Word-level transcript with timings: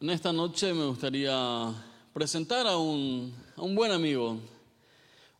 En 0.00 0.10
esta 0.10 0.32
noche 0.32 0.72
me 0.72 0.86
gustaría 0.86 1.74
presentar 2.14 2.68
a 2.68 2.76
un, 2.76 3.34
buen 3.56 3.90
amigo, 3.90 4.38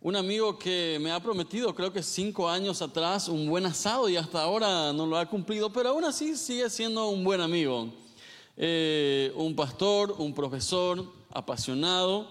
un 0.01 0.17
amigo 0.17 0.59
que 0.59 0.99
me 1.01 1.13
ha 1.13 1.23
prometido, 1.23 1.73
creo 1.73 1.93
que 1.93 2.03
cinco 2.03 2.49
años 2.49 2.83
atrás, 2.83 3.29
un 3.29 3.49
buen 3.49 3.65
asado 3.67 4.09
y 4.09 4.17
hasta 4.17 4.43
ahora 4.43 4.93
no 4.93 5.07
lo 5.07 5.17
ha 5.17 5.27
cumplido, 5.27 5.73
pero 5.73 5.91
aún 5.91 6.05
así 6.05 6.37
sigue 6.37 6.69
siendo 6.71 7.09
un 7.09 7.23
buen 7.23 7.41
amigo. 7.41 7.89
Eh, 8.57 9.33
un 9.37 9.55
pastor, 9.55 10.17
un 10.19 10.35
profesor 10.35 11.05
apasionado, 11.31 12.27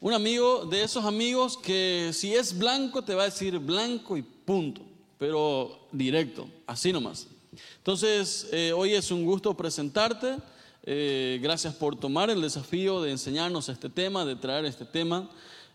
un 0.00 0.12
amigo 0.12 0.66
de 0.66 0.82
esos 0.82 1.04
amigos 1.04 1.56
que 1.56 2.10
si 2.12 2.34
es 2.34 2.58
blanco 2.58 3.00
te 3.02 3.14
va 3.14 3.22
a 3.22 3.26
decir 3.26 3.56
blanco 3.60 4.16
y 4.16 4.22
punto, 4.22 4.80
pero 5.18 5.86
directo, 5.92 6.48
así 6.66 6.92
nomás. 6.92 7.28
Entonces, 7.76 8.48
eh, 8.50 8.72
hoy 8.72 8.94
es 8.94 9.12
un 9.12 9.24
gusto 9.24 9.56
presentarte. 9.56 10.36
Eh, 10.84 11.38
gracias 11.42 11.74
por 11.74 11.96
tomar 11.96 12.30
el 12.30 12.40
desafío 12.40 13.02
de 13.02 13.10
enseñarnos 13.10 13.68
este 13.68 13.90
tema, 13.90 14.24
de 14.24 14.36
traer 14.36 14.64
este 14.64 14.86
tema. 14.86 15.28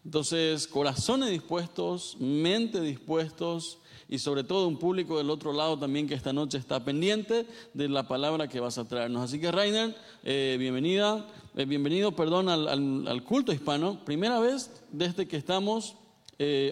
Entonces, 0.03 0.67
corazones 0.67 1.29
dispuestos, 1.29 2.17
mente 2.19 2.81
dispuestos 2.81 3.77
y 4.07 4.19
sobre 4.19 4.43
todo 4.43 4.67
un 4.67 4.77
público 4.77 5.17
del 5.17 5.29
otro 5.29 5.53
lado 5.53 5.77
también 5.77 6.07
que 6.07 6.13
esta 6.13 6.33
noche 6.33 6.57
está 6.57 6.83
pendiente 6.83 7.45
de 7.73 7.89
la 7.89 8.07
palabra 8.07 8.47
que 8.47 8.59
vas 8.59 8.77
a 8.77 8.87
traernos. 8.87 9.23
Así 9.23 9.39
que, 9.39 9.51
Rainer, 9.51 9.95
eh, 10.23 10.57
bienvenida, 10.59 11.27
eh, 11.55 11.65
bienvenido, 11.65 12.15
perdón, 12.15 12.49
al, 12.49 13.23
culto 13.23 13.51
hispano. 13.51 14.03
Primera 14.05 14.39
vez 14.39 14.71
desde 14.91 15.27
que 15.27 15.37
estamos 15.37 15.95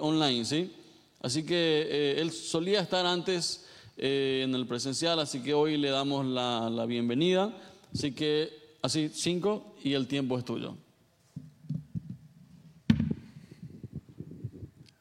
online, 0.02 0.44
¿sí? 0.44 0.76
Así 1.22 1.46
que 1.46 2.16
él 2.20 2.32
solía 2.32 2.82
estar 2.82 3.06
antes 3.06 3.66
en 3.96 4.54
el 4.54 4.66
presencial, 4.66 5.20
así 5.20 5.42
que 5.42 5.54
hoy 5.54 5.78
le 5.78 5.90
damos 5.90 6.26
la, 6.26 6.70
la 6.70 6.86
bienvenida. 6.86 7.56
Así 7.94 8.14
que, 8.14 8.78
así, 8.82 9.10
cinco 9.10 9.76
y 9.84 9.94
el 9.94 10.08
tiempo 10.08 10.38
es 10.38 10.46
tuyo. 10.46 10.76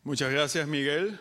Muchas 0.05 0.31
gracias, 0.31 0.69
Miguel. 0.69 1.19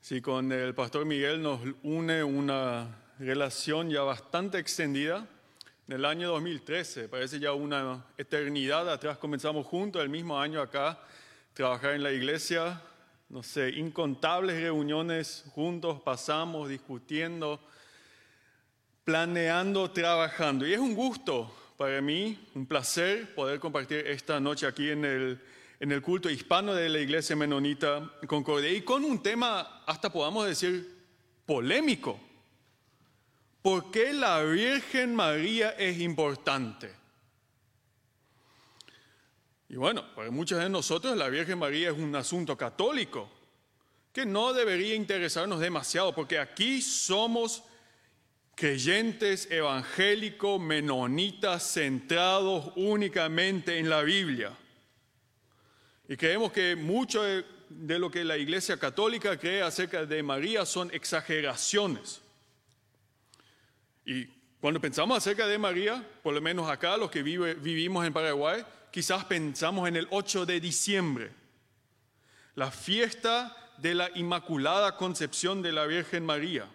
Sí, 0.00 0.20
con 0.20 0.50
el 0.50 0.74
pastor 0.74 1.04
Miguel 1.04 1.42
nos 1.42 1.60
une 1.82 2.24
una 2.24 3.04
relación 3.18 3.88
ya 3.88 4.02
bastante 4.02 4.58
extendida. 4.58 5.28
En 5.86 5.94
el 5.94 6.04
año 6.04 6.30
2013, 6.30 7.08
parece 7.08 7.38
ya 7.38 7.52
una 7.52 8.04
eternidad 8.18 8.90
atrás, 8.90 9.18
comenzamos 9.18 9.66
juntos 9.66 10.02
el 10.02 10.08
mismo 10.08 10.40
año 10.40 10.60
acá, 10.60 10.98
trabajar 11.52 11.92
en 11.92 12.02
la 12.02 12.10
iglesia, 12.10 12.82
no 13.28 13.42
sé, 13.42 13.70
incontables 13.70 14.60
reuniones 14.60 15.44
juntos, 15.54 16.00
pasamos 16.02 16.68
discutiendo, 16.68 17.60
planeando, 19.04 19.90
trabajando. 19.90 20.66
Y 20.66 20.72
es 20.72 20.80
un 20.80 20.94
gusto 20.94 21.54
para 21.76 22.00
mí, 22.00 22.38
un 22.54 22.66
placer 22.66 23.34
poder 23.34 23.60
compartir 23.60 24.06
esta 24.06 24.40
noche 24.40 24.66
aquí 24.66 24.90
en 24.90 25.04
el, 25.04 25.40
en 25.80 25.92
el 25.92 26.02
culto 26.02 26.30
hispano 26.30 26.74
de 26.74 26.88
la 26.88 26.98
Iglesia 26.98 27.36
Menonita 27.36 28.10
Concordia 28.26 28.70
y 28.72 28.82
con 28.82 29.04
un 29.04 29.22
tema, 29.22 29.82
hasta 29.86 30.10
podamos 30.10 30.46
decir, 30.46 31.04
polémico. 31.44 32.18
¿Por 33.60 33.90
qué 33.90 34.12
la 34.12 34.42
Virgen 34.42 35.14
María 35.14 35.70
es 35.70 36.00
importante? 36.00 36.90
Y 39.68 39.76
bueno, 39.76 40.04
para 40.14 40.30
muchos 40.30 40.58
de 40.60 40.68
nosotros 40.68 41.16
la 41.16 41.28
Virgen 41.28 41.58
María 41.58 41.90
es 41.90 41.98
un 41.98 42.14
asunto 42.14 42.56
católico 42.56 43.28
que 44.12 44.24
no 44.24 44.52
debería 44.52 44.94
interesarnos 44.94 45.58
demasiado 45.58 46.14
porque 46.14 46.38
aquí 46.38 46.80
somos 46.80 47.64
creyentes 48.54 49.50
evangélicos, 49.50 50.60
menonitas, 50.60 51.72
centrados 51.72 52.72
únicamente 52.76 53.78
en 53.78 53.90
la 53.90 54.02
Biblia. 54.02 54.52
Y 56.08 56.16
creemos 56.16 56.52
que 56.52 56.76
mucho 56.76 57.22
de 57.24 57.98
lo 57.98 58.10
que 58.10 58.24
la 58.24 58.36
Iglesia 58.36 58.78
Católica 58.78 59.38
cree 59.38 59.62
acerca 59.62 60.06
de 60.06 60.22
María 60.22 60.64
son 60.64 60.90
exageraciones. 60.92 62.20
Y 64.04 64.26
cuando 64.60 64.80
pensamos 64.80 65.18
acerca 65.18 65.46
de 65.46 65.58
María, 65.58 66.06
por 66.22 66.34
lo 66.34 66.40
menos 66.40 66.68
acá 66.70 66.96
los 66.96 67.10
que 67.10 67.22
vivimos 67.22 68.06
en 68.06 68.12
Paraguay, 68.12 68.64
quizás 68.90 69.24
pensamos 69.24 69.88
en 69.88 69.96
el 69.96 70.06
8 70.10 70.46
de 70.46 70.60
diciembre, 70.60 71.32
la 72.54 72.70
fiesta 72.70 73.56
de 73.78 73.94
la 73.94 74.10
Inmaculada 74.14 74.96
Concepción 74.96 75.62
de 75.62 75.72
la 75.72 75.86
Virgen 75.86 76.24
María 76.24 76.68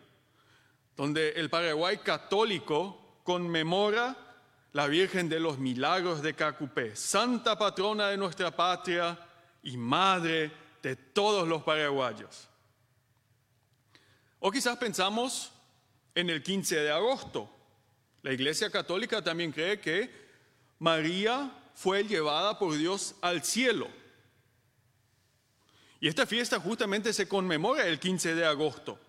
donde 0.99 1.29
el 1.29 1.49
Paraguay 1.49 1.99
católico 1.99 3.21
conmemora 3.23 4.17
la 4.73 4.85
Virgen 4.87 5.29
de 5.29 5.39
los 5.39 5.57
Milagros 5.57 6.21
de 6.21 6.33
Cacupé, 6.33 6.93
santa 6.93 7.57
patrona 7.57 8.09
de 8.09 8.17
nuestra 8.17 8.53
patria 8.53 9.17
y 9.63 9.77
madre 9.77 10.51
de 10.83 10.97
todos 10.97 11.47
los 11.47 11.63
paraguayos. 11.63 12.49
O 14.39 14.51
quizás 14.51 14.77
pensamos 14.77 15.53
en 16.13 16.29
el 16.29 16.43
15 16.43 16.81
de 16.81 16.91
agosto. 16.91 17.49
La 18.21 18.33
Iglesia 18.33 18.69
Católica 18.69 19.23
también 19.23 19.53
cree 19.53 19.79
que 19.79 20.11
María 20.79 21.49
fue 21.75 22.03
llevada 22.03 22.59
por 22.59 22.75
Dios 22.75 23.15
al 23.21 23.45
cielo. 23.45 23.87
Y 26.01 26.09
esta 26.09 26.25
fiesta 26.25 26.59
justamente 26.59 27.13
se 27.13 27.25
conmemora 27.25 27.87
el 27.87 28.01
15 28.01 28.35
de 28.35 28.45
agosto. 28.45 28.99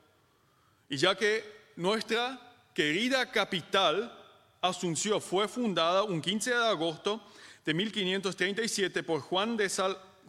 Y 0.89 0.97
ya 0.97 1.17
que 1.17 1.59
nuestra 1.81 2.39
querida 2.75 3.31
capital, 3.31 4.15
Asunción, 4.61 5.23
fue 5.23 5.49
fundada 5.49 6.03
un 6.03 6.21
15 6.21 6.51
de 6.51 6.67
agosto 6.67 7.23
de 7.65 7.73
1537 7.73 9.03
por 9.03 9.23
Juan 9.23 9.57
de, 9.57 9.71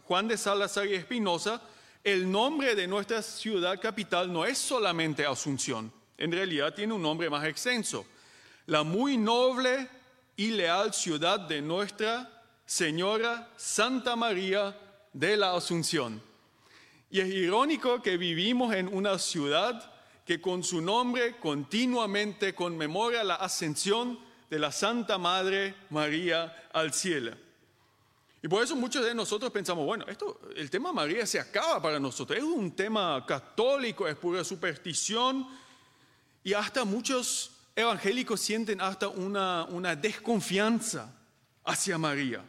Juan 0.04 0.28
de 0.28 0.38
Salazar 0.38 0.86
y 0.86 0.94
Espinosa. 0.94 1.60
El 2.02 2.30
nombre 2.30 2.74
de 2.74 2.86
nuestra 2.86 3.20
ciudad 3.20 3.78
capital 3.78 4.32
no 4.32 4.46
es 4.46 4.56
solamente 4.56 5.26
Asunción, 5.26 5.92
en 6.16 6.32
realidad 6.32 6.72
tiene 6.72 6.94
un 6.94 7.02
nombre 7.02 7.28
más 7.28 7.44
extenso. 7.44 8.06
La 8.64 8.82
muy 8.82 9.18
noble 9.18 9.90
y 10.36 10.52
leal 10.52 10.94
ciudad 10.94 11.38
de 11.38 11.60
Nuestra 11.60 12.30
Señora 12.64 13.50
Santa 13.58 14.16
María 14.16 14.74
de 15.12 15.36
la 15.36 15.54
Asunción. 15.54 16.22
Y 17.10 17.20
es 17.20 17.28
irónico 17.28 18.00
que 18.00 18.16
vivimos 18.16 18.74
en 18.74 18.88
una 18.88 19.18
ciudad 19.18 19.91
que 20.24 20.40
con 20.40 20.62
su 20.62 20.80
nombre 20.80 21.38
continuamente 21.38 22.54
conmemora 22.54 23.24
la 23.24 23.36
ascensión 23.36 24.18
de 24.48 24.58
la 24.58 24.70
Santa 24.70 25.18
Madre 25.18 25.74
María 25.90 26.68
al 26.72 26.92
cielo. 26.92 27.36
Y 28.42 28.48
por 28.48 28.62
eso 28.62 28.74
muchos 28.74 29.04
de 29.04 29.14
nosotros 29.14 29.52
pensamos, 29.52 29.86
bueno, 29.86 30.04
esto, 30.08 30.40
el 30.56 30.68
tema 30.68 30.92
María 30.92 31.24
se 31.26 31.38
acaba 31.38 31.80
para 31.80 32.00
nosotros, 32.00 32.36
es 32.36 32.44
un 32.44 32.72
tema 32.72 33.24
católico, 33.24 34.08
es 34.08 34.16
pura 34.16 34.42
superstición, 34.42 35.46
y 36.42 36.52
hasta 36.52 36.84
muchos 36.84 37.52
evangélicos 37.76 38.40
sienten 38.40 38.80
hasta 38.80 39.06
una, 39.06 39.64
una 39.64 39.94
desconfianza 39.94 41.14
hacia 41.64 41.96
María. 41.98 42.44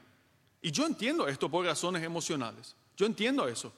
Y 0.63 0.71
yo 0.71 0.85
entiendo 0.87 1.27
esto 1.27 1.49
por 1.49 1.63
razones 1.63 2.03
emocionales, 2.03 2.75
yo 2.97 3.05
entiendo 3.05 3.47
eso. 3.47 3.71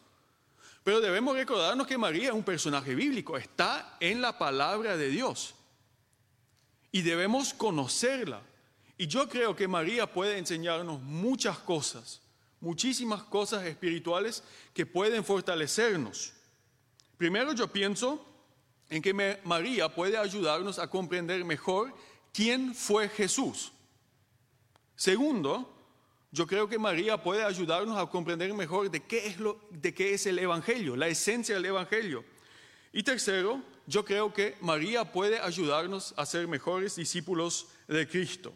Pero 0.85 1.01
debemos 1.01 1.35
recordarnos 1.35 1.88
que 1.88 1.97
María 1.97 2.28
es 2.28 2.35
un 2.35 2.44
personaje 2.44 2.94
bíblico, 2.94 3.35
está 3.38 3.97
en 4.00 4.22
la 4.22 4.38
palabra 4.38 4.96
de 4.96 5.09
Dios. 5.09 5.56
Y 6.91 7.01
debemos 7.01 7.56
conocerla. 7.56 8.44
Y 8.95 9.07
yo 9.07 9.28
creo 9.28 9.56
que 9.56 9.68
María 9.68 10.06
puede 10.06 10.38
enseñarnos 10.38 11.01
muchas 11.01 11.57
cosas, 11.57 12.22
muchísimas 12.59 13.24
cosas 13.24 13.66
espirituales 13.66 14.44
que 14.75 14.85
pueden 14.85 15.25
fortalecernos. 15.25 16.34
Primero 17.18 17.53
yo 17.53 17.68
pienso 17.68 18.24
en 18.88 19.01
que 19.01 19.41
María 19.44 19.90
puede 19.90 20.19
ayudarnos 20.19 20.78
a 20.78 20.88
comprender 20.88 21.44
mejor 21.45 21.95
quién 22.31 22.75
fue 22.75 23.10
Jesús. 23.10 23.71
Segundo, 24.95 25.75
yo 26.36 26.46
creo 26.46 26.68
que 26.68 26.78
María 26.78 27.24
puede 27.24 27.46
ayudarnos 27.46 27.98
a 27.98 28.08
comprender 28.08 28.54
mejor 28.54 28.92
de 28.92 29.02
qué 29.02 29.26
es, 29.26 29.40
lo, 29.40 29.58
de 29.70 29.94
qué 29.94 30.14
es 30.14 30.26
el 30.26 30.38
Evangelio, 30.38 30.98
la 30.98 31.08
esencia 31.08 31.56
del 31.56 31.64
Evangelio. 31.64 32.26
Y 32.92 33.04
tercero, 33.04 33.64
yo 33.88 34.04
creo 34.04 34.34
que 34.34 34.58
María 34.60 35.14
puede 35.14 35.40
ayudarnos 35.40 36.14
a 36.18 36.26
ser 36.26 36.50
mejores 36.50 36.98
discípulos 36.98 37.68
de 37.88 38.06
Cristo. 38.06 38.54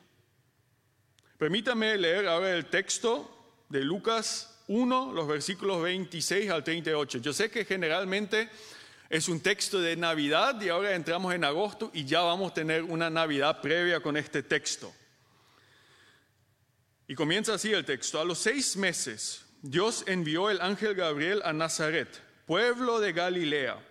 Permítame 1.37 1.97
leer 1.97 2.27
ahora 2.27 2.53
el 2.53 2.65
texto 2.65 3.63
de 3.69 3.79
Lucas 3.79 4.59
1, 4.67 5.13
los 5.13 5.25
versículos 5.25 5.81
26 5.81 6.49
al 6.49 6.65
38. 6.65 7.19
Yo 7.19 7.31
sé 7.31 7.49
que 7.49 7.63
generalmente 7.63 8.49
es 9.09 9.29
un 9.29 9.39
texto 9.39 9.79
de 9.79 9.95
Navidad 9.95 10.59
y 10.61 10.67
ahora 10.67 10.95
entramos 10.95 11.33
en 11.33 11.45
agosto 11.45 11.91
y 11.93 12.03
ya 12.03 12.19
vamos 12.23 12.51
a 12.51 12.55
tener 12.55 12.83
una 12.83 13.09
Navidad 13.09 13.61
previa 13.61 14.01
con 14.01 14.17
este 14.17 14.43
texto. 14.43 14.93
Y 17.09 17.15
comienza 17.15 17.55
así 17.55 17.73
el 17.73 17.85
texto. 17.85 18.21
A 18.21 18.23
los 18.23 18.37
seis 18.37 18.77
meses, 18.77 19.43
Dios 19.63 20.03
envió 20.05 20.51
el 20.51 20.61
ángel 20.61 20.93
Gabriel 20.93 21.41
a 21.43 21.51
Nazaret, 21.51 22.07
pueblo 22.45 22.99
de 22.99 23.13
Galilea, 23.13 23.83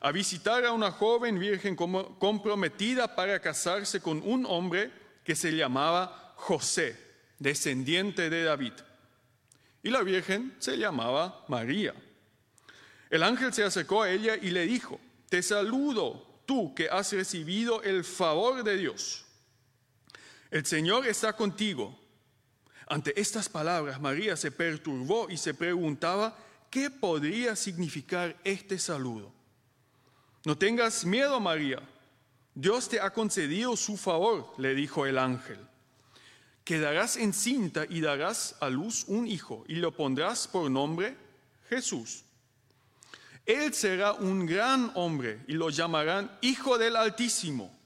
a 0.00 0.12
visitar 0.12 0.66
a 0.66 0.72
una 0.72 0.90
joven 0.90 1.38
virgen 1.38 1.74
comprometida 1.74 3.16
para 3.16 3.40
casarse 3.40 4.02
con 4.02 4.20
un 4.22 4.44
hombre 4.44 4.92
que 5.24 5.34
se 5.34 5.50
llamaba 5.56 6.34
José, 6.36 6.94
descendiente 7.38 8.28
de 8.28 8.44
David. 8.44 8.74
Y 9.82 9.88
la 9.88 10.02
Virgen 10.02 10.54
se 10.58 10.76
llamaba 10.76 11.46
María. 11.48 11.94
El 13.08 13.22
ángel 13.22 13.54
se 13.54 13.64
acercó 13.64 14.02
a 14.02 14.10
ella 14.10 14.36
y 14.36 14.50
le 14.50 14.66
dijo, 14.66 15.00
te 15.30 15.42
saludo 15.42 16.42
tú 16.44 16.74
que 16.74 16.90
has 16.90 17.14
recibido 17.14 17.82
el 17.82 18.04
favor 18.04 18.62
de 18.62 18.76
Dios. 18.76 19.24
El 20.50 20.66
Señor 20.66 21.06
está 21.06 21.32
contigo. 21.32 21.98
Ante 22.88 23.18
estas 23.20 23.48
palabras, 23.48 24.00
María 24.00 24.36
se 24.36 24.50
perturbó 24.50 25.28
y 25.28 25.36
se 25.36 25.52
preguntaba 25.52 26.36
qué 26.70 26.90
podría 26.90 27.54
significar 27.54 28.36
este 28.44 28.78
saludo. 28.78 29.32
No 30.44 30.56
tengas 30.56 31.04
miedo, 31.04 31.38
María. 31.38 31.82
Dios 32.54 32.88
te 32.88 33.00
ha 33.00 33.10
concedido 33.10 33.76
su 33.76 33.96
favor, 33.96 34.54
le 34.58 34.74
dijo 34.74 35.06
el 35.06 35.18
ángel. 35.18 35.58
Quedarás 36.64 37.16
encinta 37.16 37.84
y 37.88 38.00
darás 38.00 38.56
a 38.60 38.68
luz 38.68 39.04
un 39.06 39.26
hijo 39.26 39.64
y 39.68 39.76
lo 39.76 39.94
pondrás 39.94 40.48
por 40.48 40.70
nombre 40.70 41.16
Jesús. 41.68 42.24
Él 43.46 43.72
será 43.72 44.12
un 44.12 44.44
gran 44.44 44.92
hombre 44.94 45.40
y 45.46 45.52
lo 45.52 45.70
llamarán 45.70 46.30
Hijo 46.42 46.76
del 46.76 46.96
Altísimo. 46.96 47.77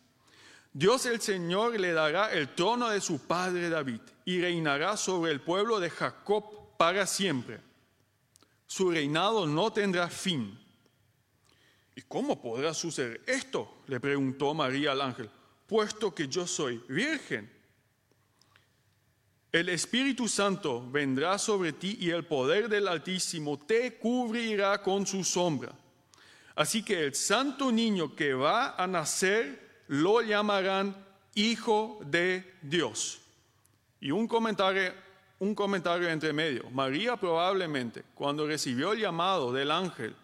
Dios 0.72 1.04
el 1.04 1.20
Señor 1.20 1.78
le 1.78 1.92
dará 1.92 2.32
el 2.32 2.54
trono 2.54 2.88
de 2.88 3.00
su 3.00 3.18
padre 3.26 3.68
David 3.68 4.00
y 4.24 4.40
reinará 4.40 4.96
sobre 4.96 5.32
el 5.32 5.40
pueblo 5.42 5.78
de 5.78 5.90
Jacob 5.90 6.76
para 6.78 7.06
siempre. 7.06 7.60
Su 8.66 8.90
reinado 8.90 9.46
no 9.46 9.70
tendrá 9.70 10.08
fin. 10.08 10.58
¿Y 11.94 12.00
cómo 12.02 12.40
podrá 12.40 12.72
suceder 12.72 13.20
esto? 13.26 13.82
le 13.86 14.00
preguntó 14.00 14.54
María 14.54 14.92
al 14.92 15.02
ángel, 15.02 15.28
puesto 15.66 16.14
que 16.14 16.26
yo 16.26 16.46
soy 16.46 16.82
virgen. 16.88 17.52
El 19.52 19.68
Espíritu 19.68 20.26
Santo 20.26 20.90
vendrá 20.90 21.36
sobre 21.36 21.74
ti 21.74 21.98
y 22.00 22.08
el 22.08 22.24
poder 22.24 22.70
del 22.70 22.88
Altísimo 22.88 23.58
te 23.58 23.98
cubrirá 23.98 24.80
con 24.80 25.06
su 25.06 25.22
sombra. 25.22 25.72
Así 26.54 26.82
que 26.82 27.04
el 27.04 27.14
santo 27.14 27.70
niño 27.70 28.16
que 28.16 28.32
va 28.32 28.74
a 28.76 28.86
nacer 28.86 29.71
lo 29.92 30.22
llamarán 30.22 30.96
Hijo 31.34 32.00
de 32.06 32.54
Dios. 32.62 33.20
Y 34.00 34.10
un 34.10 34.26
comentario, 34.26 34.90
un 35.38 35.54
comentario 35.54 36.08
entre 36.08 36.32
medio. 36.32 36.70
María 36.70 37.18
probablemente, 37.18 38.02
cuando 38.14 38.46
recibió 38.46 38.92
el 38.92 39.00
llamado 39.00 39.52
del 39.52 39.70
ángel, 39.70 40.16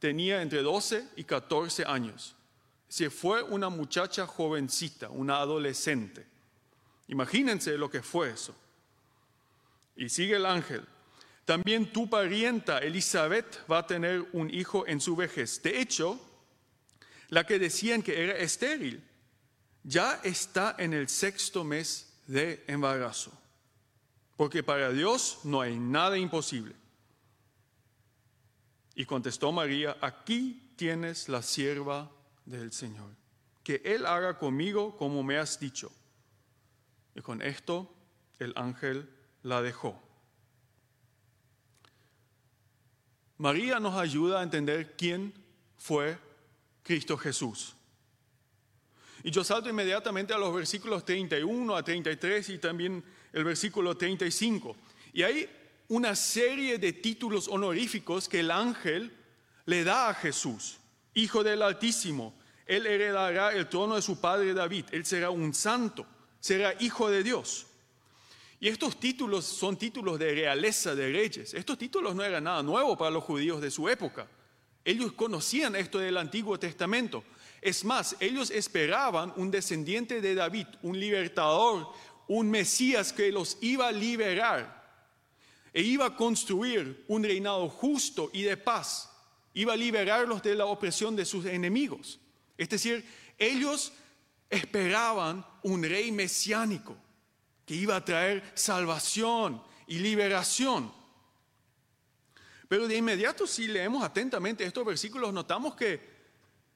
tenía 0.00 0.42
entre 0.42 0.62
12 0.62 1.10
y 1.14 1.22
14 1.22 1.84
años. 1.84 2.34
Se 2.88 3.10
fue 3.10 3.44
una 3.44 3.68
muchacha 3.68 4.26
jovencita, 4.26 5.08
una 5.08 5.36
adolescente. 5.36 6.26
Imagínense 7.06 7.78
lo 7.78 7.88
que 7.88 8.02
fue 8.02 8.30
eso. 8.30 8.56
Y 9.94 10.08
sigue 10.08 10.34
el 10.34 10.46
ángel. 10.46 10.84
También 11.44 11.92
tu 11.92 12.10
parienta 12.10 12.78
Elizabeth 12.78 13.70
va 13.70 13.78
a 13.78 13.86
tener 13.86 14.26
un 14.32 14.52
hijo 14.52 14.84
en 14.88 15.00
su 15.00 15.14
vejez. 15.14 15.62
De 15.62 15.80
hecho, 15.80 16.20
la 17.28 17.46
que 17.46 17.60
decían 17.60 18.02
que 18.02 18.20
era 18.20 18.36
estéril, 18.36 19.02
ya 19.84 20.20
está 20.22 20.76
en 20.78 20.92
el 20.92 21.08
sexto 21.08 21.64
mes 21.64 22.12
de 22.26 22.64
embarazo. 22.66 23.32
Porque 24.36 24.62
para 24.62 24.90
Dios 24.90 25.40
no 25.44 25.60
hay 25.60 25.76
nada 25.78 26.18
imposible. 26.18 26.74
Y 28.94 29.04
contestó 29.04 29.52
María, 29.52 29.96
aquí 30.00 30.72
tienes 30.76 31.28
la 31.28 31.42
sierva 31.42 32.10
del 32.44 32.72
Señor. 32.72 33.10
Que 33.62 33.80
Él 33.84 34.06
haga 34.06 34.38
conmigo 34.38 34.96
como 34.96 35.22
me 35.22 35.38
has 35.38 35.58
dicho. 35.58 35.92
Y 37.14 37.20
con 37.20 37.42
esto 37.42 37.92
el 38.38 38.52
ángel 38.56 39.08
la 39.42 39.62
dejó. 39.62 40.00
María 43.38 43.80
nos 43.80 43.96
ayuda 43.96 44.40
a 44.40 44.42
entender 44.42 44.96
quién 44.96 45.34
fue 45.76 46.18
Cristo 46.82 47.16
Jesús. 47.16 47.74
Y 49.24 49.30
yo 49.30 49.44
salto 49.44 49.68
inmediatamente 49.68 50.32
a 50.32 50.38
los 50.38 50.54
versículos 50.54 51.04
31 51.04 51.76
a 51.76 51.82
33 51.82 52.48
y 52.50 52.58
también 52.58 53.04
el 53.32 53.44
versículo 53.44 53.96
35. 53.96 54.76
Y 55.12 55.22
hay 55.22 55.48
una 55.88 56.16
serie 56.16 56.78
de 56.78 56.92
títulos 56.92 57.48
honoríficos 57.48 58.28
que 58.28 58.40
el 58.40 58.50
ángel 58.50 59.12
le 59.66 59.84
da 59.84 60.08
a 60.08 60.14
Jesús. 60.14 60.78
Hijo 61.14 61.44
del 61.44 61.62
Altísimo, 61.62 62.34
él 62.66 62.86
heredará 62.86 63.52
el 63.52 63.68
trono 63.68 63.96
de 63.96 64.02
su 64.02 64.20
padre 64.20 64.54
David, 64.54 64.86
él 64.92 65.04
será 65.04 65.30
un 65.30 65.52
santo, 65.52 66.06
será 66.40 66.74
hijo 66.80 67.10
de 67.10 67.22
Dios. 67.22 67.66
Y 68.58 68.68
estos 68.68 68.98
títulos 68.98 69.44
son 69.44 69.76
títulos 69.76 70.18
de 70.18 70.32
realeza 70.32 70.94
de 70.94 71.10
reyes. 71.10 71.52
Estos 71.52 71.76
títulos 71.76 72.14
no 72.14 72.22
eran 72.22 72.44
nada 72.44 72.62
nuevo 72.62 72.96
para 72.96 73.10
los 73.10 73.24
judíos 73.24 73.60
de 73.60 73.72
su 73.72 73.88
época. 73.88 74.28
Ellos 74.84 75.12
conocían 75.12 75.74
esto 75.74 75.98
del 75.98 76.16
Antiguo 76.16 76.58
Testamento. 76.58 77.24
Es 77.62 77.84
más, 77.84 78.16
ellos 78.18 78.50
esperaban 78.50 79.32
un 79.36 79.52
descendiente 79.52 80.20
de 80.20 80.34
David, 80.34 80.66
un 80.82 80.98
libertador, 80.98 81.88
un 82.26 82.50
Mesías 82.50 83.12
que 83.12 83.30
los 83.30 83.56
iba 83.60 83.86
a 83.86 83.92
liberar 83.92 84.82
e 85.72 85.80
iba 85.80 86.06
a 86.06 86.16
construir 86.16 87.04
un 87.06 87.22
reinado 87.22 87.68
justo 87.68 88.30
y 88.32 88.42
de 88.42 88.56
paz. 88.56 89.08
Iba 89.54 89.74
a 89.74 89.76
liberarlos 89.76 90.42
de 90.42 90.56
la 90.56 90.66
opresión 90.66 91.14
de 91.14 91.24
sus 91.24 91.46
enemigos. 91.46 92.18
Es 92.58 92.68
decir, 92.68 93.06
ellos 93.38 93.92
esperaban 94.50 95.46
un 95.62 95.82
rey 95.84 96.10
mesiánico 96.10 96.96
que 97.64 97.74
iba 97.74 97.94
a 97.94 98.04
traer 98.04 98.42
salvación 98.54 99.62
y 99.86 99.98
liberación. 99.98 100.92
Pero 102.68 102.88
de 102.88 102.96
inmediato, 102.96 103.46
si 103.46 103.68
leemos 103.68 104.02
atentamente 104.02 104.64
estos 104.64 104.84
versículos, 104.84 105.32
notamos 105.32 105.76
que 105.76 106.11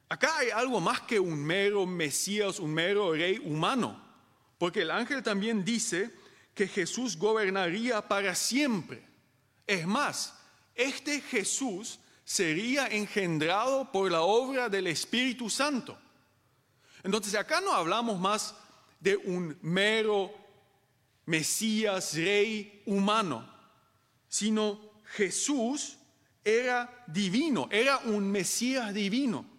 acá 0.09 0.39
hay 0.39 0.51
algo 0.51 0.81
más 0.81 1.01
que 1.03 1.19
un 1.19 1.43
mero 1.43 1.87
Mesías, 1.87 2.59
un 2.59 2.73
mero 2.73 3.13
rey 3.13 3.39
humano. 3.39 4.03
Porque 4.59 4.83
el 4.83 4.91
ángel 4.91 5.23
también 5.23 5.65
dice 5.65 6.11
que 6.55 6.67
Jesús 6.67 7.17
gobernaría 7.17 8.01
para 8.07 8.35
siempre. 8.35 9.07
Es 9.67 9.87
más, 9.87 10.35
este 10.75 11.21
Jesús 11.21 11.99
sería 12.25 12.87
engendrado 12.89 13.91
por 13.93 14.11
la 14.11 14.23
obra 14.23 14.69
del 14.69 14.87
Espíritu 14.87 15.51
Santo. 15.51 15.99
Entonces 17.03 17.35
acá 17.35 17.61
no 17.61 17.73
hablamos 17.73 18.19
más 18.19 18.55
de 18.99 19.17
un 19.17 19.57
mero 19.63 20.35
Mesías, 21.27 22.15
rey 22.15 22.83
humano, 22.87 23.49
sino 24.29 24.81
Jesús 25.15 25.99
era 26.45 27.05
divino, 27.07 27.69
era 27.71 27.99
un 27.99 28.31
Mesías 28.31 28.95
divino. 28.95 29.56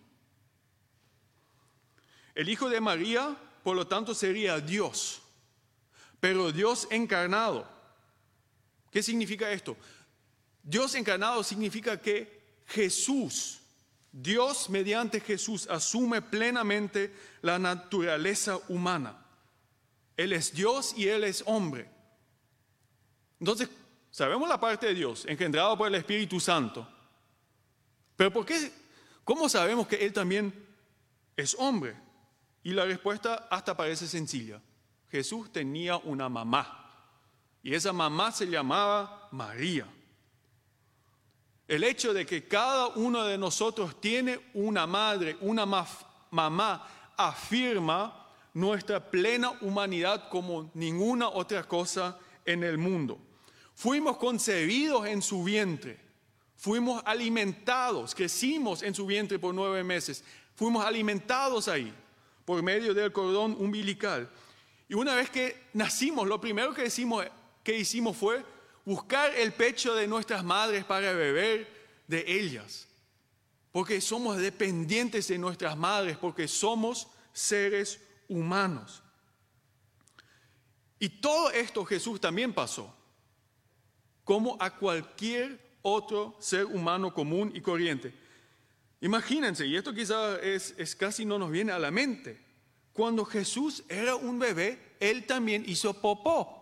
El 2.38 2.50
Hijo 2.50 2.70
de 2.70 2.80
María, 2.80 3.36
por 3.64 3.76
lo 3.76 3.88
tanto, 3.88 4.14
sería 4.14 4.60
Dios, 4.60 5.24
pero 6.20 6.52
Dios 6.52 6.88
encarnado. 6.92 7.68
¿Qué 8.92 9.02
significa 9.02 9.52
esto? 9.52 9.76
Dios 10.62 10.94
encarnado 10.94 11.44
significa 11.44 12.00
que 12.00 12.62
Jesús, 12.68 13.62
Dios 14.12 14.70
mediante 14.70 15.20
Jesús, 15.20 15.66
asume 15.68 16.22
plenamente 16.22 17.12
la 17.42 17.58
naturaleza 17.58 18.60
humana. 18.68 19.18
Él 20.16 20.32
es 20.32 20.54
Dios 20.54 20.94
y 20.96 21.08
Él 21.08 21.24
es 21.24 21.42
hombre. 21.48 21.90
Entonces, 23.40 23.68
sabemos 24.12 24.48
la 24.48 24.60
parte 24.60 24.86
de 24.86 24.94
Dios, 24.94 25.26
engendrado 25.26 25.76
por 25.76 25.88
el 25.88 25.96
Espíritu 25.96 26.40
Santo. 26.40 26.88
Pero 28.16 28.32
¿por 28.32 28.46
qué? 28.46 28.72
¿Cómo 29.24 29.50
sabemos 29.50 29.88
que 29.88 29.96
Él 29.96 30.14
también 30.14 30.54
es 31.36 31.56
hombre? 31.58 32.06
Y 32.68 32.72
la 32.72 32.84
respuesta 32.84 33.48
hasta 33.50 33.78
parece 33.78 34.06
sencilla. 34.08 34.62
Jesús 35.10 35.54
tenía 35.54 35.96
una 35.96 36.28
mamá. 36.28 36.86
Y 37.64 37.74
esa 37.74 37.94
mamá 37.94 38.30
se 38.34 38.46
llamaba 38.46 39.30
María. 39.32 39.88
El 41.66 41.86
hecho 41.86 42.14
de 42.14 42.26
que 42.26 42.46
cada 42.46 42.88
uno 42.88 43.24
de 43.24 43.38
nosotros 43.38 44.02
tiene 44.02 44.38
una 44.54 44.86
madre, 44.86 45.38
una 45.40 45.66
mamá, 45.66 47.14
afirma 47.16 48.28
nuestra 48.54 49.00
plena 49.00 49.52
humanidad 49.62 50.28
como 50.28 50.70
ninguna 50.74 51.30
otra 51.30 51.64
cosa 51.64 52.20
en 52.44 52.66
el 52.66 52.78
mundo. 52.78 53.18
Fuimos 53.76 54.18
concebidos 54.18 55.08
en 55.08 55.22
su 55.22 55.42
vientre, 55.42 55.98
fuimos 56.58 57.02
alimentados, 57.06 58.14
crecimos 58.14 58.84
en 58.84 58.94
su 58.94 59.06
vientre 59.06 59.40
por 59.40 59.56
nueve 59.56 59.86
meses, 59.86 60.22
fuimos 60.54 60.86
alimentados 60.86 61.70
ahí 61.70 61.96
por 62.48 62.64
medio 62.64 62.94
del 62.94 63.12
cordón 63.12 63.58
umbilical. 63.60 64.30
Y 64.88 64.94
una 64.94 65.14
vez 65.16 65.30
que 65.30 65.66
nacimos, 65.74 66.26
lo 66.26 66.40
primero 66.40 66.74
que 66.74 66.86
hicimos, 66.86 67.26
que 67.62 67.78
hicimos 67.78 68.16
fue 68.16 68.42
buscar 68.86 69.36
el 69.36 69.52
pecho 69.52 69.94
de 69.94 70.08
nuestras 70.08 70.46
madres 70.46 70.86
para 70.86 71.12
beber 71.12 71.68
de 72.08 72.24
ellas, 72.26 72.88
porque 73.74 74.00
somos 74.00 74.38
dependientes 74.38 75.28
de 75.28 75.38
nuestras 75.38 75.76
madres, 75.76 76.16
porque 76.18 76.48
somos 76.48 77.10
seres 77.34 78.00
humanos. 78.30 79.04
Y 81.00 81.10
todo 81.10 81.52
esto 81.52 81.84
Jesús 81.84 82.22
también 82.22 82.54
pasó, 82.54 82.96
como 84.24 84.56
a 84.62 84.74
cualquier 84.74 85.60
otro 85.82 86.38
ser 86.40 86.64
humano 86.64 87.14
común 87.14 87.52
y 87.54 87.60
corriente. 87.60 88.18
Imagínense, 89.02 89.66
y 89.66 89.76
esto 89.76 89.94
quizás 89.94 90.40
es, 90.42 90.74
es 90.78 90.96
casi 90.96 91.26
no 91.26 91.38
nos 91.38 91.52
viene 91.52 91.72
a 91.72 91.80
la 91.80 91.92
mente, 91.92 92.40
cuando 92.94 93.24
Jesús 93.26 93.84
era 93.88 94.16
un 94.16 94.40
bebé, 94.40 94.96
él 95.00 95.28
también 95.28 95.64
hizo 95.68 95.94
popó. 96.02 96.58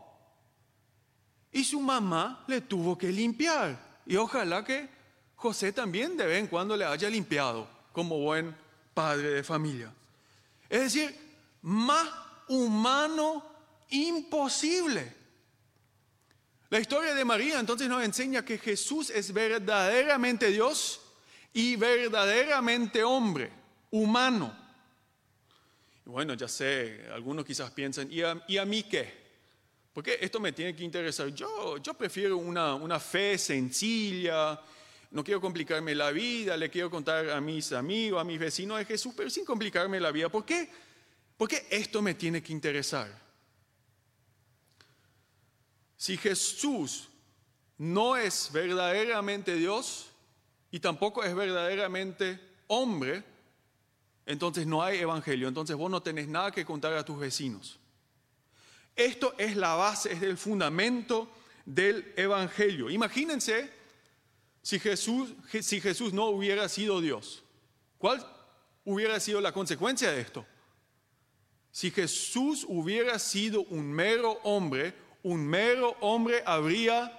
Y 1.52 1.64
su 1.64 1.80
mamá 1.80 2.44
le 2.48 2.60
tuvo 2.60 2.98
que 2.98 3.08
limpiar. 3.08 4.02
Y 4.06 4.18
ojalá 4.18 4.66
que 4.66 4.90
José 5.36 5.72
también 5.72 6.18
de 6.18 6.26
vez 6.26 6.40
en 6.40 6.48
cuando 6.48 6.76
le 6.76 6.84
haya 6.84 7.10
limpiado 7.10 7.70
como 7.94 8.20
buen 8.20 8.54
padre 8.94 9.30
de 9.30 9.44
familia. 9.44 9.94
Es 10.70 10.82
decir, 10.94 11.18
más 11.62 12.10
humano 12.50 13.46
imposible. 13.90 15.16
La 16.70 16.80
historia 16.80 17.14
de 17.14 17.24
María 17.24 17.62
entonces 17.62 17.88
nos 17.88 18.04
enseña 18.04 18.44
que 18.44 18.58
Jesús 18.58 19.10
es 19.10 19.32
verdaderamente 19.32 20.52
Dios 20.52 21.00
y 21.56 21.78
verdaderamente 21.78 23.02
hombre, 23.02 23.50
humano. 23.92 24.54
Bueno, 26.04 26.34
ya 26.34 26.50
sé, 26.50 27.08
algunos 27.14 27.46
quizás 27.46 27.72
piensan, 27.72 28.12
¿y 28.12 28.22
a, 28.22 28.66
mí 28.66 28.84
qué? 28.84 29.26
Porque 29.94 30.18
esto 30.20 30.42
me 30.42 30.52
tiene 30.52 30.76
que 30.76 30.84
interesar. 30.84 31.30
Yo, 31.30 31.78
yo 31.78 31.94
prefiero 31.94 32.38
una, 32.38 32.76
una 32.76 33.00
fe 33.00 33.38
sencilla, 33.38 34.62
no 35.12 35.24
quiero 35.24 35.40
complicarme 35.40 35.96
la 35.96 36.12
vida, 36.12 36.58
le 36.58 36.70
quiero 36.70 36.92
contar 36.92 37.30
a 37.30 37.40
mis 37.40 37.72
amigos, 37.72 38.20
a 38.20 38.26
mis 38.26 38.38
vecinos 38.38 38.78
de 38.78 38.86
Jesús, 38.86 39.14
pero 39.16 39.30
sin 39.30 39.46
complicarme 39.46 39.98
la 40.02 40.12
vida. 40.12 40.28
¿Por 40.28 40.44
qué? 40.44 40.70
Porque 41.38 41.68
esto 41.70 42.02
me 42.02 42.16
tiene 42.16 42.44
que 42.44 42.52
interesar. 42.52 43.10
Si 45.96 46.18
Jesús 46.18 47.08
no 47.78 48.18
es 48.18 48.50
verdaderamente 48.52 49.56
Dios 49.56 50.12
y 50.76 50.82
tampoco 50.82 51.24
es 51.24 51.34
verdaderamente 51.34 52.38
hombre, 52.68 53.24
entonces 54.26 54.68
no 54.68 54.84
hay 54.84 54.98
evangelio, 54.98 55.48
entonces 55.48 55.74
vos 55.74 55.90
no 55.90 56.04
tenés 56.04 56.28
nada 56.28 56.52
que 56.52 56.66
contar 56.66 56.92
a 56.96 57.06
tus 57.06 57.18
vecinos. 57.18 57.80
Esto 58.94 59.34
es 59.38 59.56
la 59.56 59.76
base, 59.76 60.12
es 60.12 60.22
el 60.22 60.36
fundamento 60.36 61.32
del 61.66 62.12
evangelio. 62.18 62.90
Imagínense 62.90 63.72
si 64.62 64.78
Jesús, 64.78 65.30
si 65.62 65.80
Jesús 65.80 66.12
no 66.12 66.26
hubiera 66.26 66.68
sido 66.68 67.00
Dios. 67.00 67.42
¿Cuál 67.98 68.28
hubiera 68.84 69.18
sido 69.22 69.40
la 69.40 69.54
consecuencia 69.54 70.12
de 70.12 70.20
esto? 70.20 70.46
Si 71.72 71.90
Jesús 71.90 72.66
hubiera 72.68 73.18
sido 73.18 73.62
un 73.70 73.90
mero 73.94 74.42
hombre, 74.44 74.94
un 75.24 75.48
mero 75.48 75.96
hombre 76.02 76.44
habría 76.46 77.18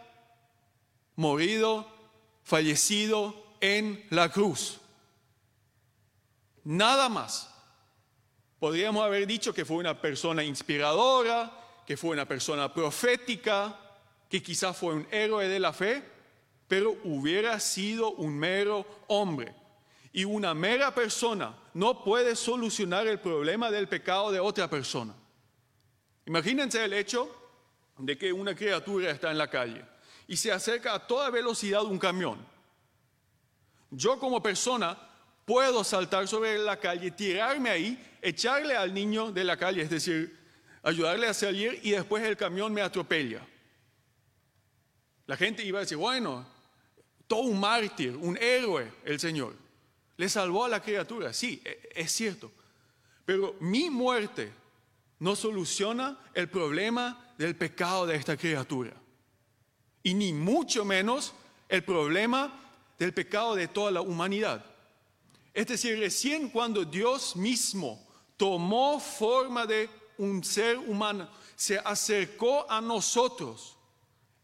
morido, 1.14 1.90
fallecido 2.42 3.45
en 3.60 4.04
la 4.10 4.30
cruz. 4.30 4.78
Nada 6.64 7.08
más. 7.08 7.52
Podríamos 8.58 9.04
haber 9.04 9.26
dicho 9.26 9.52
que 9.52 9.64
fue 9.64 9.76
una 9.76 10.00
persona 10.00 10.42
inspiradora, 10.42 11.52
que 11.86 11.96
fue 11.96 12.10
una 12.10 12.26
persona 12.26 12.72
profética, 12.72 13.78
que 14.28 14.42
quizás 14.42 14.76
fue 14.76 14.94
un 14.94 15.06
héroe 15.10 15.46
de 15.46 15.60
la 15.60 15.72
fe, 15.72 16.02
pero 16.66 16.96
hubiera 17.04 17.60
sido 17.60 18.10
un 18.12 18.36
mero 18.36 18.86
hombre. 19.08 19.54
Y 20.12 20.24
una 20.24 20.54
mera 20.54 20.94
persona 20.94 21.54
no 21.74 22.02
puede 22.02 22.34
solucionar 22.34 23.06
el 23.06 23.20
problema 23.20 23.70
del 23.70 23.88
pecado 23.88 24.32
de 24.32 24.40
otra 24.40 24.68
persona. 24.68 25.14
Imagínense 26.24 26.84
el 26.84 26.94
hecho 26.94 27.30
de 27.98 28.18
que 28.18 28.32
una 28.32 28.54
criatura 28.54 29.10
está 29.10 29.30
en 29.30 29.38
la 29.38 29.48
calle 29.48 29.84
y 30.26 30.36
se 30.36 30.50
acerca 30.50 30.94
a 30.94 31.06
toda 31.06 31.30
velocidad 31.30 31.84
un 31.84 31.98
camión. 31.98 32.55
Yo 33.90 34.18
como 34.18 34.42
persona 34.42 34.98
puedo 35.44 35.84
saltar 35.84 36.26
sobre 36.26 36.58
la 36.58 36.78
calle, 36.78 37.10
tirarme 37.12 37.70
ahí, 37.70 38.18
echarle 38.20 38.76
al 38.76 38.92
niño 38.92 39.32
de 39.32 39.44
la 39.44 39.56
calle, 39.56 39.82
es 39.82 39.90
decir, 39.90 40.36
ayudarle 40.82 41.28
a 41.28 41.34
salir 41.34 41.80
y 41.82 41.92
después 41.92 42.24
el 42.24 42.36
camión 42.36 42.72
me 42.72 42.82
atropella. 42.82 43.46
La 45.26 45.36
gente 45.36 45.64
iba 45.64 45.78
a 45.78 45.82
decir, 45.82 45.96
bueno, 45.96 46.46
todo 47.26 47.40
un 47.40 47.58
mártir, 47.58 48.16
un 48.16 48.36
héroe 48.38 48.92
el 49.04 49.18
Señor. 49.18 49.54
Le 50.16 50.28
salvó 50.28 50.64
a 50.64 50.68
la 50.68 50.80
criatura, 50.82 51.32
sí, 51.32 51.60
e, 51.64 51.90
es 51.94 52.12
cierto. 52.12 52.52
Pero 53.24 53.56
mi 53.60 53.90
muerte 53.90 54.52
no 55.18 55.34
soluciona 55.34 56.18
el 56.34 56.48
problema 56.48 57.34
del 57.38 57.56
pecado 57.56 58.06
de 58.06 58.16
esta 58.16 58.36
criatura. 58.36 58.92
Y 60.02 60.14
ni 60.14 60.32
mucho 60.32 60.84
menos 60.84 61.34
el 61.68 61.82
problema 61.82 62.65
del 62.98 63.12
pecado 63.12 63.54
de 63.54 63.68
toda 63.68 63.90
la 63.90 64.00
humanidad. 64.00 64.64
Es 65.52 65.66
decir, 65.66 65.98
recién 65.98 66.50
cuando 66.50 66.84
Dios 66.84 67.36
mismo 67.36 68.06
tomó 68.36 69.00
forma 69.00 69.66
de 69.66 69.88
un 70.18 70.44
ser 70.44 70.78
humano, 70.78 71.28
se 71.54 71.78
acercó 71.78 72.70
a 72.70 72.80
nosotros, 72.80 73.76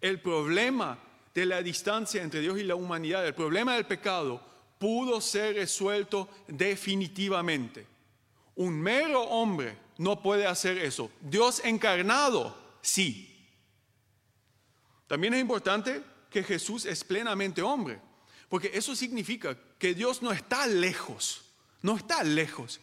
el 0.01 0.21
problema 0.21 0.99
de 1.35 1.47
la 1.47 1.63
distancia 1.63 2.23
entre 2.23 2.41
Dios 2.41 2.59
y 2.59 2.65
la 2.65 2.75
humanidad, 2.75 3.27
el 3.27 3.35
problema 3.35 3.75
del 3.75 3.87
pecado, 3.87 4.43
pudo 4.79 5.21
ser 5.21 5.55
resuelto 5.55 6.29
definitivamente. 6.49 7.87
Un 8.57 8.81
mero 8.81 9.23
hombre 9.23 9.77
no 9.99 10.21
puede 10.21 10.47
hacer 10.47 10.79
eso. 10.79 11.11
Dios 11.21 11.61
encarnado 11.65 12.57
sí. 12.81 13.29
También 15.07 15.35
es 15.35 15.41
importante 15.41 16.03
que 16.31 16.43
Jesús 16.43 16.85
es 16.87 17.05
plenamente 17.05 17.63
hombre, 17.63 18.01
porque 18.53 18.71
eso 18.75 18.95
significa 18.95 19.57
que 19.79 19.95
Dios 19.95 20.21
no 20.21 20.31
está 20.31 20.67
lejos, 20.67 21.41
no 21.81 21.97
está 21.97 22.23
lejos. 22.23 22.81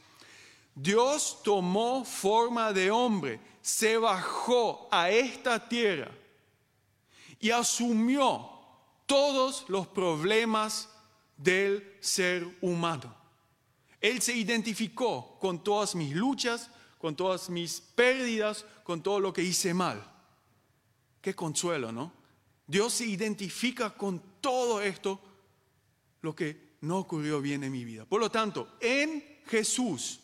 Dios 0.73 1.43
tomó 1.43 2.03
forma 2.03 2.73
de 2.73 2.89
hombre, 2.89 3.39
se 3.61 3.95
bajó 3.95 4.89
a 4.91 5.11
esta 5.11 5.69
tierra 5.69 6.09
y 7.39 7.51
asumió 7.51 8.49
todos 9.05 9.65
los 9.67 9.85
problemas 9.85 10.89
del 11.37 11.97
ser 11.99 12.47
humano. 12.61 13.15
Él 14.01 14.23
se 14.23 14.33
identificó 14.33 15.37
con 15.39 15.63
todas 15.63 15.93
mis 15.93 16.15
luchas, 16.15 16.71
con 16.97 17.15
todas 17.15 17.47
mis 17.47 17.79
pérdidas, 17.79 18.65
con 18.83 19.03
todo 19.03 19.19
lo 19.19 19.31
que 19.31 19.43
hice 19.43 19.75
mal. 19.75 20.03
Qué 21.21 21.35
consuelo, 21.35 21.91
¿no? 21.91 22.11
Dios 22.65 22.93
se 22.93 23.05
identifica 23.05 23.91
con 23.91 24.19
todo 24.41 24.81
esto, 24.81 25.21
lo 26.21 26.35
que 26.35 26.69
no 26.81 26.97
ocurrió 26.99 27.41
bien 27.41 27.63
en 27.63 27.71
mi 27.71 27.85
vida. 27.85 28.05
Por 28.05 28.19
lo 28.19 28.29
tanto, 28.29 28.77
en 28.79 29.23
Jesús, 29.45 30.19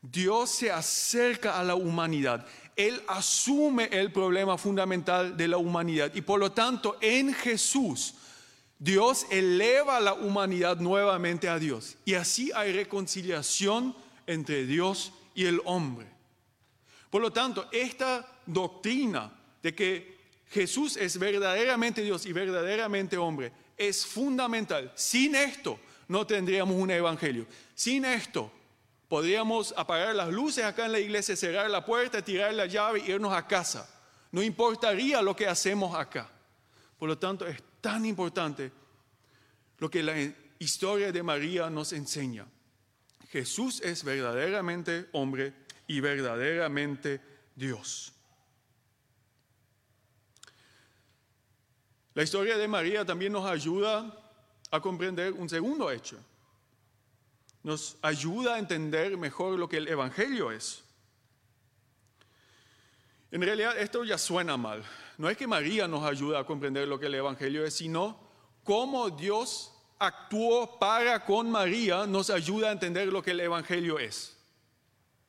Dios 0.00 0.50
se 0.50 0.70
acerca 0.70 1.58
a 1.58 1.64
la 1.64 1.74
humanidad. 1.74 2.46
Él 2.76 3.02
asume 3.06 3.88
el 3.92 4.12
problema 4.12 4.58
fundamental 4.58 5.36
de 5.36 5.48
la 5.48 5.58
humanidad. 5.58 6.12
Y 6.14 6.22
por 6.22 6.40
lo 6.40 6.52
tanto, 6.52 6.96
en 7.00 7.32
Jesús, 7.34 8.14
Dios 8.78 9.26
eleva 9.30 9.98
a 9.98 10.00
la 10.00 10.14
humanidad 10.14 10.78
nuevamente 10.78 11.48
a 11.48 11.58
Dios. 11.58 11.96
Y 12.04 12.14
así 12.14 12.50
hay 12.54 12.72
reconciliación 12.72 13.94
entre 14.26 14.66
Dios 14.66 15.12
y 15.34 15.44
el 15.44 15.60
hombre. 15.64 16.06
Por 17.10 17.20
lo 17.20 17.30
tanto, 17.30 17.68
esta 17.70 18.26
doctrina 18.46 19.32
de 19.62 19.74
que 19.74 20.18
Jesús 20.48 20.96
es 20.96 21.18
verdaderamente 21.18 22.02
Dios 22.02 22.26
y 22.26 22.32
verdaderamente 22.32 23.16
hombre 23.16 23.52
es 23.88 24.06
fundamental. 24.06 24.92
Sin 24.94 25.34
esto 25.34 25.78
no 26.08 26.26
tendríamos 26.26 26.76
un 26.76 26.90
evangelio. 26.90 27.46
Sin 27.74 28.04
esto 28.04 28.50
podríamos 29.08 29.74
apagar 29.76 30.14
las 30.14 30.30
luces 30.30 30.64
acá 30.64 30.86
en 30.86 30.92
la 30.92 31.00
iglesia, 31.00 31.36
cerrar 31.36 31.70
la 31.70 31.84
puerta, 31.84 32.22
tirar 32.22 32.54
la 32.54 32.66
llave 32.66 33.00
e 33.00 33.12
irnos 33.12 33.32
a 33.32 33.46
casa. 33.46 33.88
No 34.30 34.42
importaría 34.42 35.20
lo 35.20 35.36
que 35.36 35.46
hacemos 35.46 35.94
acá. 35.94 36.30
Por 36.98 37.08
lo 37.08 37.18
tanto, 37.18 37.46
es 37.46 37.62
tan 37.80 38.06
importante 38.06 38.72
lo 39.78 39.90
que 39.90 40.02
la 40.02 40.14
historia 40.58 41.12
de 41.12 41.22
María 41.22 41.68
nos 41.68 41.92
enseña. 41.92 42.46
Jesús 43.30 43.80
es 43.82 44.04
verdaderamente 44.04 45.08
hombre 45.12 45.52
y 45.86 46.00
verdaderamente 46.00 47.20
Dios. 47.54 48.12
La 52.14 52.22
historia 52.22 52.58
de 52.58 52.68
María 52.68 53.04
también 53.04 53.32
nos 53.32 53.46
ayuda 53.46 54.18
a 54.70 54.80
comprender 54.80 55.32
un 55.32 55.48
segundo 55.48 55.90
hecho. 55.90 56.18
Nos 57.62 57.96
ayuda 58.02 58.54
a 58.54 58.58
entender 58.58 59.16
mejor 59.16 59.58
lo 59.58 59.68
que 59.68 59.78
el 59.78 59.88
Evangelio 59.88 60.50
es. 60.50 60.82
En 63.30 63.40
realidad 63.40 63.78
esto 63.78 64.04
ya 64.04 64.18
suena 64.18 64.56
mal. 64.56 64.84
No 65.16 65.30
es 65.30 65.36
que 65.36 65.46
María 65.46 65.88
nos 65.88 66.04
ayuda 66.04 66.40
a 66.40 66.44
comprender 66.44 66.86
lo 66.86 66.98
que 66.98 67.06
el 67.06 67.14
Evangelio 67.14 67.64
es, 67.64 67.74
sino 67.74 68.18
cómo 68.64 69.08
Dios 69.08 69.72
actuó 69.98 70.78
para 70.78 71.24
con 71.24 71.50
María 71.50 72.06
nos 72.06 72.28
ayuda 72.28 72.68
a 72.68 72.72
entender 72.72 73.08
lo 73.08 73.22
que 73.22 73.30
el 73.30 73.40
Evangelio 73.40 73.98
es. 73.98 74.36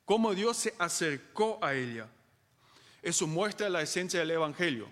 Cómo 0.04 0.34
Dios 0.34 0.58
se 0.58 0.76
acercó 0.80 1.60
a 1.62 1.76
ella. 1.76 2.08
Eso 3.02 3.28
muestra 3.28 3.70
la 3.70 3.82
esencia 3.82 4.20
del 4.20 4.32
Evangelio. 4.32 4.90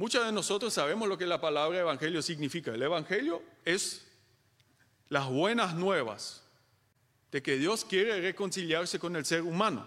Muchos 0.00 0.24
de 0.24 0.32
nosotros 0.32 0.72
sabemos 0.72 1.06
lo 1.10 1.18
que 1.18 1.26
la 1.26 1.42
palabra 1.42 1.78
Evangelio 1.78 2.22
significa. 2.22 2.72
El 2.72 2.82
Evangelio 2.82 3.42
es 3.66 4.00
las 5.10 5.28
buenas 5.28 5.74
nuevas 5.74 6.42
de 7.30 7.42
que 7.42 7.58
Dios 7.58 7.84
quiere 7.84 8.18
reconciliarse 8.18 8.98
con 8.98 9.14
el 9.14 9.26
ser 9.26 9.42
humano. 9.42 9.86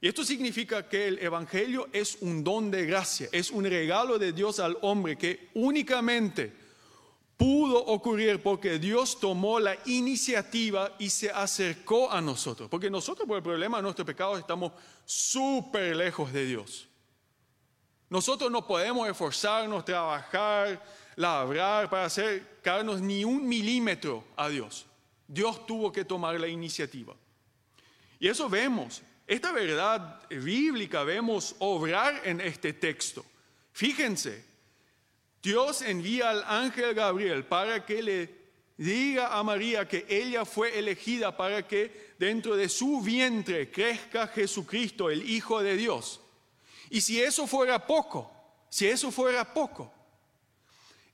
Y 0.00 0.08
esto 0.08 0.24
significa 0.24 0.88
que 0.88 1.06
el 1.06 1.20
Evangelio 1.20 1.88
es 1.92 2.18
un 2.20 2.42
don 2.42 2.68
de 2.68 2.84
gracia, 2.84 3.28
es 3.30 3.52
un 3.52 3.64
regalo 3.64 4.18
de 4.18 4.32
Dios 4.32 4.58
al 4.58 4.76
hombre 4.80 5.16
que 5.16 5.50
únicamente 5.54 6.52
pudo 7.36 7.78
ocurrir 7.84 8.42
porque 8.42 8.80
Dios 8.80 9.20
tomó 9.20 9.60
la 9.60 9.78
iniciativa 9.86 10.96
y 10.98 11.10
se 11.10 11.30
acercó 11.30 12.10
a 12.10 12.20
nosotros. 12.20 12.68
Porque 12.68 12.90
nosotros 12.90 13.28
por 13.28 13.36
el 13.36 13.44
problema 13.44 13.76
de 13.76 13.84
nuestro 13.84 14.04
pecado 14.04 14.36
estamos 14.36 14.72
súper 15.04 15.94
lejos 15.94 16.32
de 16.32 16.44
Dios. 16.44 16.88
Nosotros 18.08 18.50
no 18.50 18.66
podemos 18.66 19.08
esforzarnos, 19.08 19.84
trabajar, 19.84 20.82
labrar 21.16 21.90
para 21.90 22.04
acercarnos 22.04 23.00
ni 23.00 23.24
un 23.24 23.46
milímetro 23.48 24.24
a 24.36 24.48
Dios. 24.48 24.86
Dios 25.26 25.66
tuvo 25.66 25.90
que 25.90 26.04
tomar 26.04 26.38
la 26.38 26.46
iniciativa. 26.46 27.14
Y 28.18 28.28
eso 28.28 28.48
vemos, 28.48 29.02
esta 29.26 29.52
verdad 29.52 30.22
bíblica 30.28 31.02
vemos 31.02 31.56
obrar 31.58 32.20
en 32.24 32.40
este 32.40 32.72
texto. 32.72 33.24
Fíjense, 33.72 34.44
Dios 35.42 35.82
envía 35.82 36.30
al 36.30 36.44
ángel 36.44 36.94
Gabriel 36.94 37.44
para 37.44 37.84
que 37.84 38.02
le 38.02 38.34
diga 38.76 39.36
a 39.36 39.42
María 39.42 39.88
que 39.88 40.06
ella 40.08 40.44
fue 40.44 40.78
elegida 40.78 41.36
para 41.36 41.66
que 41.66 42.14
dentro 42.18 42.56
de 42.56 42.68
su 42.68 43.00
vientre 43.00 43.70
crezca 43.70 44.28
Jesucristo, 44.28 45.10
el 45.10 45.28
Hijo 45.28 45.62
de 45.62 45.76
Dios. 45.76 46.20
Y 46.96 47.02
si 47.02 47.20
eso 47.20 47.46
fuera 47.46 47.86
poco, 47.86 48.32
si 48.70 48.88
eso 48.88 49.10
fuera 49.10 49.44
poco, 49.52 49.92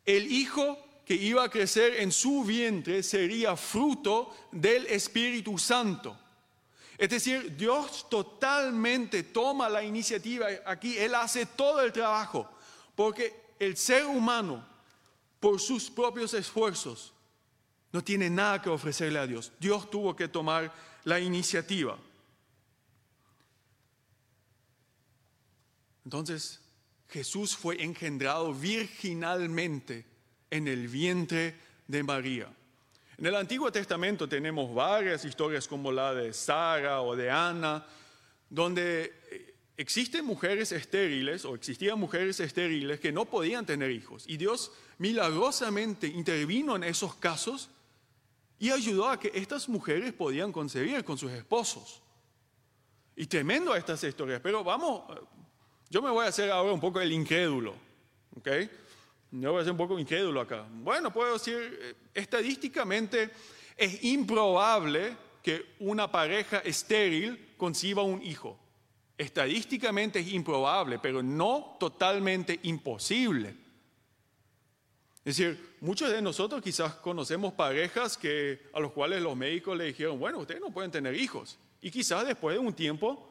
el 0.07 0.31
Hijo 0.31 0.79
que 1.05 1.17
iba 1.17 1.43
a 1.43 1.49
crecer 1.49 1.99
en 1.99 2.13
su 2.13 2.45
vientre 2.45 3.03
sería 3.03 3.57
fruto 3.57 4.33
del 4.53 4.87
Espíritu 4.87 5.59
Santo. 5.59 6.17
Es 6.97 7.11
decir, 7.11 7.57
Dios 7.57 8.09
totalmente 8.09 9.25
toma 9.25 9.69
la 9.69 9.83
iniciativa 9.83 10.47
aquí, 10.65 10.97
Él 10.97 11.17
hace 11.17 11.47
todo 11.47 11.81
el 11.81 11.93
trabajo, 11.93 12.49
porque 12.95 13.35
el 13.59 13.77
ser 13.77 14.07
humano, 14.07 14.65
por 15.41 15.59
sus 15.59 15.91
propios 15.91 16.33
esfuerzos, 16.33 17.13
no 17.91 18.05
tiene 18.05 18.31
nada 18.31 18.63
que 18.63 18.71
ofrecerle 18.71 19.19
a 19.19 19.27
Dios. 19.27 19.51
Dios 19.59 19.91
tuvo 19.91 20.15
que 20.15 20.29
tomar 20.29 20.73
la 21.03 21.19
iniciativa. 21.19 21.99
Entonces, 26.05 26.61
Jesús 27.09 27.57
fue 27.57 27.83
engendrado 27.83 28.55
virginalmente 28.55 30.07
en 30.51 30.69
el 30.69 30.89
vientre 30.89 31.55
de 31.87 32.03
María. 32.03 32.49
En 33.19 33.27
el 33.27 33.37
Antiguo 33.37 33.71
Testamento 33.71 34.29
tenemos 34.29 34.75
varias 34.75 35.25
historias 35.25 35.69
como 35.69 35.93
la 35.93 36.15
de 36.15 36.33
Sara 36.33 37.03
o 37.03 37.15
de 37.15 37.31
Ana, 37.31 37.87
donde 38.49 39.13
eh, 39.31 39.55
existen 39.77 40.25
mujeres 40.25 40.73
estériles 40.73 41.45
o 41.45 41.55
existían 41.55 41.99
mujeres 41.99 42.41
estériles 42.41 42.99
que 42.99 43.13
no 43.13 43.27
podían 43.27 43.67
tener 43.67 43.91
hijos. 43.91 44.25
Y 44.27 44.39
Dios 44.39 44.73
milagrosamente 44.99 46.07
intervino 46.07 46.77
en 46.77 46.85
esos 46.85 47.15
casos 47.17 47.71
y 48.59 48.71
ayudó 48.71 49.09
a 49.09 49.21
que 49.21 49.31
estas 49.35 49.69
mujeres 49.69 50.13
podían 50.13 50.53
concebir 50.53 51.05
con 51.05 51.19
sus 51.19 51.33
esposos. 51.33 52.03
Y 53.17 53.27
tremendo 53.27 53.75
estas 53.75 54.03
historias, 54.05 54.41
pero 54.41 54.65
vamos, 54.65 55.03
yo 55.93 56.01
me 56.01 56.09
voy 56.09 56.25
a 56.25 56.31
hacer 56.31 56.51
ahora 56.51 56.73
un 56.73 56.81
poco 56.81 57.03
el 57.03 57.13
incrédulo, 57.13 57.75
¿ok? 58.35 58.49
Yo 59.31 59.53
voy 59.53 59.61
a 59.61 59.65
ser 59.65 59.73
un 59.73 59.77
poco 59.77 59.99
incrédulo 59.99 60.41
acá. 60.41 60.67
Bueno, 60.71 61.13
puedo 61.13 61.35
decir, 61.35 61.79
eh, 61.83 61.95
estadísticamente 62.15 63.31
es 63.77 64.03
improbable 64.03 65.15
que 65.43 65.75
una 65.81 66.11
pareja 66.11 66.61
estéril 66.61 67.53
conciba 67.59 68.03
un 68.03 68.23
hijo. 68.23 68.59
Estadísticamente 69.19 70.21
es 70.21 70.33
improbable, 70.33 70.99
pero 70.99 71.23
no 71.23 71.77
totalmente 71.79 72.59
imposible. 72.63 73.51
Es 75.27 75.37
decir, 75.37 75.77
muchos 75.83 76.11
de 76.11 76.23
nosotros 76.23 76.63
quizás 76.63 76.95
conocemos 76.95 77.53
parejas 77.53 78.17
que, 78.17 78.63
a 78.73 78.81
los 78.81 78.93
cuales 78.93 79.21
los 79.21 79.37
médicos 79.37 79.77
le 79.77 79.85
dijeron, 79.85 80.19
bueno, 80.19 80.39
ustedes 80.39 80.63
no 80.63 80.71
pueden 80.71 80.91
tener 80.91 81.15
hijos. 81.15 81.59
Y 81.83 81.91
quizás 81.91 82.27
después 82.27 82.55
de 82.55 82.61
un 82.61 82.73
tiempo 82.73 83.29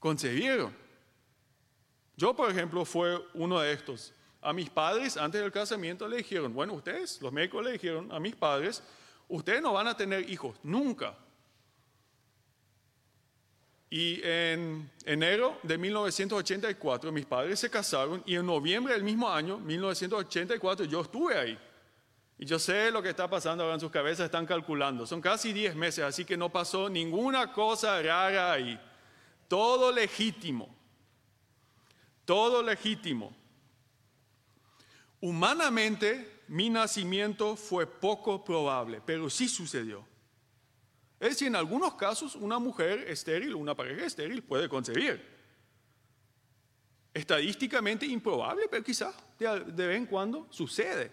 concebieron. 0.00 0.89
Yo, 2.20 2.36
por 2.36 2.50
ejemplo, 2.50 2.84
fue 2.84 3.18
uno 3.32 3.60
de 3.60 3.72
estos. 3.72 4.12
A 4.42 4.52
mis 4.52 4.68
padres, 4.68 5.16
antes 5.16 5.40
del 5.40 5.50
casamiento, 5.50 6.06
le 6.06 6.18
dijeron, 6.18 6.52
bueno, 6.52 6.74
ustedes, 6.74 7.18
los 7.22 7.32
médicos 7.32 7.64
le 7.64 7.72
dijeron 7.72 8.12
a 8.12 8.20
mis 8.20 8.36
padres, 8.36 8.82
ustedes 9.26 9.62
no 9.62 9.72
van 9.72 9.88
a 9.88 9.96
tener 9.96 10.28
hijos, 10.28 10.54
nunca. 10.62 11.16
Y 13.88 14.20
en 14.22 14.90
enero 15.06 15.60
de 15.62 15.78
1984 15.78 17.10
mis 17.10 17.24
padres 17.24 17.58
se 17.58 17.70
casaron 17.70 18.22
y 18.26 18.34
en 18.34 18.44
noviembre 18.44 18.92
del 18.92 19.02
mismo 19.02 19.30
año, 19.30 19.56
1984, 19.56 20.84
yo 20.84 21.00
estuve 21.00 21.38
ahí. 21.38 21.58
Y 22.38 22.44
yo 22.44 22.58
sé 22.58 22.90
lo 22.90 23.02
que 23.02 23.08
está 23.08 23.30
pasando 23.30 23.64
ahora 23.64 23.76
en 23.76 23.80
sus 23.80 23.90
cabezas, 23.90 24.26
están 24.26 24.44
calculando. 24.44 25.06
Son 25.06 25.22
casi 25.22 25.54
10 25.54 25.74
meses, 25.74 26.04
así 26.04 26.26
que 26.26 26.36
no 26.36 26.50
pasó 26.52 26.90
ninguna 26.90 27.50
cosa 27.50 28.02
rara 28.02 28.52
ahí. 28.52 28.78
Todo 29.48 29.90
legítimo 29.90 30.79
todo 32.30 32.62
legítimo. 32.62 33.36
Humanamente, 35.20 36.42
mi 36.46 36.70
nacimiento 36.70 37.56
fue 37.56 37.88
poco 37.88 38.44
probable, 38.44 39.02
pero 39.04 39.28
sí 39.28 39.48
sucedió. 39.48 40.06
Es 41.18 41.30
decir, 41.30 41.48
en 41.48 41.56
algunos 41.56 41.94
casos 41.94 42.36
una 42.36 42.60
mujer 42.60 43.00
estéril, 43.08 43.56
una 43.56 43.74
pareja 43.74 44.06
estéril 44.06 44.44
puede 44.44 44.68
concebir. 44.68 45.20
Estadísticamente 47.12 48.06
improbable, 48.06 48.68
pero 48.70 48.84
quizás 48.84 49.12
de 49.36 49.86
vez 49.88 49.96
en 49.96 50.06
cuando 50.06 50.46
sucede. 50.50 51.10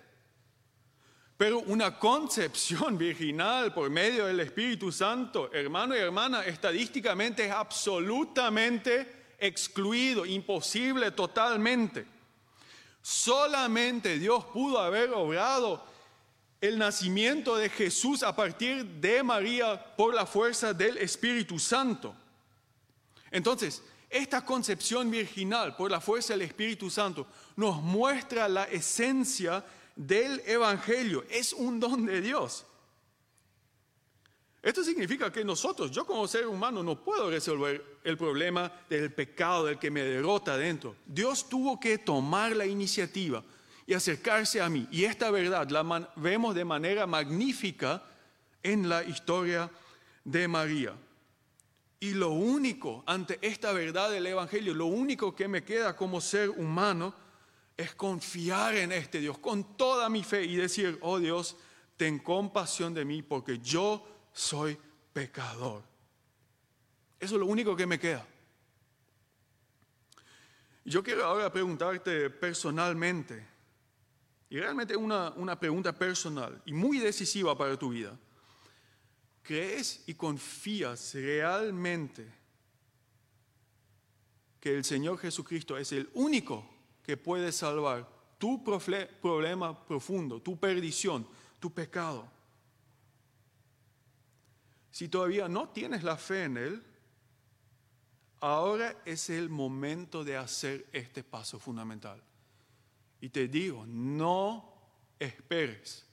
Pero 1.35 1.61
una 1.61 1.97
concepción 1.97 2.95
virginal 2.95 3.73
por 3.73 3.89
medio 3.89 4.27
del 4.27 4.39
Espíritu 4.41 4.91
Santo, 4.91 5.51
hermano 5.51 5.95
y 5.95 5.99
hermana, 5.99 6.45
estadísticamente 6.45 7.47
es 7.47 7.51
absolutamente 7.51 9.16
excluido, 9.37 10.25
imposible 10.25 11.11
totalmente. 11.11 12.05
Solamente 13.01 14.19
Dios 14.19 14.43
pudo 14.45 14.79
haber 14.79 15.11
obrado 15.13 15.83
el 16.59 16.77
nacimiento 16.77 17.55
de 17.55 17.69
Jesús 17.69 18.23
a 18.23 18.35
partir 18.35 18.83
de 18.85 19.23
María 19.23 19.95
por 19.95 20.13
la 20.13 20.25
fuerza 20.25 20.73
del 20.73 20.97
Espíritu 20.97 21.59
Santo. 21.59 22.15
Entonces, 23.31 23.83
esta 24.09 24.43
concepción 24.43 25.11
virginal 25.11 25.75
por 25.75 25.91
la 25.91 26.01
fuerza 26.01 26.33
del 26.33 26.43
Espíritu 26.43 26.89
Santo 26.89 27.27
nos 27.55 27.81
muestra 27.81 28.47
la 28.47 28.63
esencia 28.65 29.63
del 29.95 30.41
Evangelio. 30.45 31.25
Es 31.29 31.53
un 31.53 31.79
don 31.79 32.05
de 32.05 32.21
Dios. 32.21 32.65
Esto 34.67 34.83
significa 34.83 35.31
que 35.31 35.45
nosotros, 35.45 35.89
yo 35.91 36.05
como 36.05 36.27
ser 36.27 36.45
humano, 36.45 36.83
no 36.83 37.01
puedo 37.01 37.29
resolver 37.29 37.99
el 38.03 38.17
problema 38.17 38.69
del 38.89 39.13
pecado, 39.13 39.67
del 39.67 39.79
que 39.79 39.89
me 39.89 40.03
derrota 40.03 40.57
dentro. 40.57 40.97
Dios 41.05 41.47
tuvo 41.47 41.79
que 41.79 41.99
tomar 41.99 42.53
la 42.53 42.65
iniciativa 42.65 43.41
y 43.85 43.93
acercarse 43.93 44.59
a 44.59 44.67
mí. 44.67 44.85
Y 44.91 45.05
esta 45.05 45.31
verdad 45.31 45.69
la 45.69 46.11
vemos 46.17 46.53
de 46.53 46.65
manera 46.65 47.07
magnífica 47.07 48.03
en 48.61 48.89
la 48.89 49.05
historia 49.05 49.71
de 50.25 50.49
María. 50.49 50.93
Y 52.01 52.11
lo 52.11 52.31
único 52.31 53.05
ante 53.07 53.39
esta 53.41 53.71
verdad 53.71 54.11
del 54.11 54.27
Evangelio, 54.27 54.73
lo 54.73 54.87
único 54.87 55.33
que 55.33 55.47
me 55.47 55.63
queda 55.63 55.95
como 55.95 56.19
ser 56.19 56.49
humano 56.49 57.13
es 57.77 57.95
confiar 57.95 58.75
en 58.75 58.91
este 58.91 59.21
Dios 59.21 59.37
con 59.37 59.77
toda 59.77 60.09
mi 60.09 60.25
fe 60.25 60.43
y 60.43 60.57
decir, 60.57 60.97
oh 61.03 61.19
Dios, 61.19 61.55
ten 61.95 62.19
compasión 62.19 62.93
de 62.93 63.05
mí 63.05 63.21
porque 63.21 63.59
yo 63.59 64.16
soy 64.37 64.77
pecador. 65.11 65.81
Eso 67.19 67.35
es 67.35 67.39
lo 67.39 67.47
único 67.47 67.75
que 67.75 67.87
me 67.87 67.99
queda. 67.99 68.25
Yo 70.85 71.03
quiero 71.03 71.25
ahora 71.25 71.51
preguntarte 71.51 72.29
personalmente, 72.29 73.45
y 74.49 74.59
realmente 74.59 74.95
una, 74.95 75.31
una 75.31 75.59
pregunta 75.59 75.91
personal 75.91 76.61
y 76.65 76.71
muy 76.71 76.99
decisiva 76.99 77.57
para 77.57 77.77
tu 77.77 77.89
vida. 77.89 78.17
¿Crees 79.41 80.03
y 80.05 80.13
confías 80.13 81.15
realmente 81.15 82.31
que 84.59 84.75
el 84.75 84.85
Señor 84.85 85.17
Jesucristo 85.17 85.77
es 85.77 85.91
el 85.91 86.09
único 86.13 86.63
que 87.03 87.17
puede 87.17 87.51
salvar 87.51 88.07
tu 88.37 88.63
problema 88.63 89.85
profundo, 89.85 90.41
tu 90.41 90.57
perdición, 90.59 91.27
tu 91.59 91.73
pecado? 91.73 92.36
Si 94.91 95.09
todavía 95.09 95.47
no 95.47 95.69
tienes 95.69 96.03
la 96.03 96.17
fe 96.17 96.43
en 96.43 96.57
Él, 96.57 96.83
ahora 98.39 98.95
es 99.05 99.29
el 99.29 99.49
momento 99.49 100.23
de 100.23 100.37
hacer 100.37 100.87
este 100.91 101.23
paso 101.23 101.59
fundamental. 101.59 102.21
Y 103.21 103.29
te 103.29 103.47
digo, 103.47 103.85
no 103.87 104.73
esperes. 105.19 106.05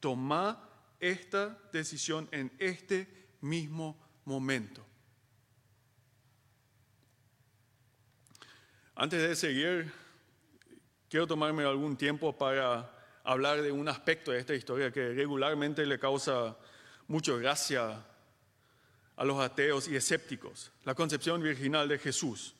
Toma 0.00 0.68
esta 0.98 1.58
decisión 1.72 2.28
en 2.32 2.52
este 2.58 3.28
mismo 3.40 3.96
momento. 4.24 4.84
Antes 8.94 9.22
de 9.22 9.34
seguir, 9.34 9.92
quiero 11.08 11.26
tomarme 11.26 11.64
algún 11.64 11.96
tiempo 11.96 12.36
para 12.36 12.90
hablar 13.24 13.62
de 13.62 13.72
un 13.72 13.88
aspecto 13.88 14.32
de 14.32 14.38
esta 14.38 14.54
historia 14.54 14.92
que 14.92 15.08
regularmente 15.14 15.86
le 15.86 15.98
causa 15.98 16.56
mucha 17.08 17.34
gracia 17.36 18.04
a 19.16 19.24
los 19.24 19.40
ateos 19.40 19.88
y 19.88 19.96
escépticos, 19.96 20.72
la 20.84 20.94
concepción 20.94 21.42
virginal 21.42 21.88
de 21.88 21.98
Jesús. 21.98 22.54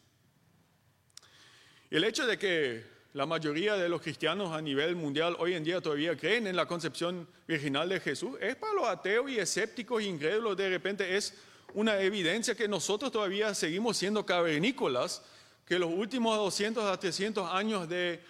El 1.90 2.04
hecho 2.04 2.26
de 2.26 2.38
que 2.38 2.84
la 3.14 3.26
mayoría 3.26 3.74
de 3.74 3.88
los 3.88 4.00
cristianos 4.00 4.52
a 4.52 4.62
nivel 4.62 4.96
mundial 4.96 5.36
hoy 5.38 5.54
en 5.54 5.64
día 5.64 5.80
todavía 5.80 6.16
creen 6.16 6.46
en 6.46 6.56
la 6.56 6.66
concepción 6.66 7.28
virginal 7.46 7.88
de 7.88 8.00
Jesús, 8.00 8.36
es 8.40 8.56
para 8.56 8.72
los 8.72 8.86
ateos 8.86 9.30
y 9.30 9.38
escépticos 9.38 10.02
e 10.02 10.06
incrédulos 10.06 10.56
de 10.56 10.70
repente 10.70 11.16
es 11.16 11.34
una 11.74 12.00
evidencia 12.00 12.54
que 12.54 12.68
nosotros 12.68 13.10
todavía 13.12 13.54
seguimos 13.54 13.96
siendo 13.96 14.24
cavernícolas, 14.24 15.22
que 15.66 15.78
los 15.78 15.90
últimos 15.90 16.36
200 16.36 16.84
a 16.84 16.98
300 16.98 17.50
años 17.50 17.88
de, 17.88 18.20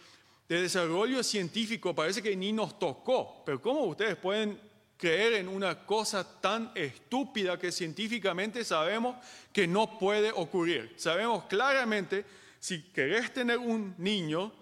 de 0.49 0.63
desarrollo 0.63 1.23
científico 1.23 1.95
parece 1.95 2.23
que 2.23 2.37
ni 2.37 2.53
nos 2.53 2.79
tocó. 2.79 3.43
Pero 3.45 3.61
¿cómo 3.61 3.85
ustedes 3.85 4.17
pueden 4.17 4.61
creer 5.03 5.33
en 5.33 5.49
una 5.49 5.85
cosa 5.85 6.23
tan 6.41 6.71
estúpida 6.77 7.59
que 7.59 7.73
científicamente 7.73 8.65
sabemos 8.65 9.17
que 9.53 9.67
no 9.67 9.99
puede 9.99 10.31
ocurrir. 10.31 10.95
Sabemos 10.97 11.47
claramente, 11.47 12.25
si 12.61 12.85
querés 12.85 13.35
tener 13.35 13.59
un 13.59 13.97
niño, 13.99 14.53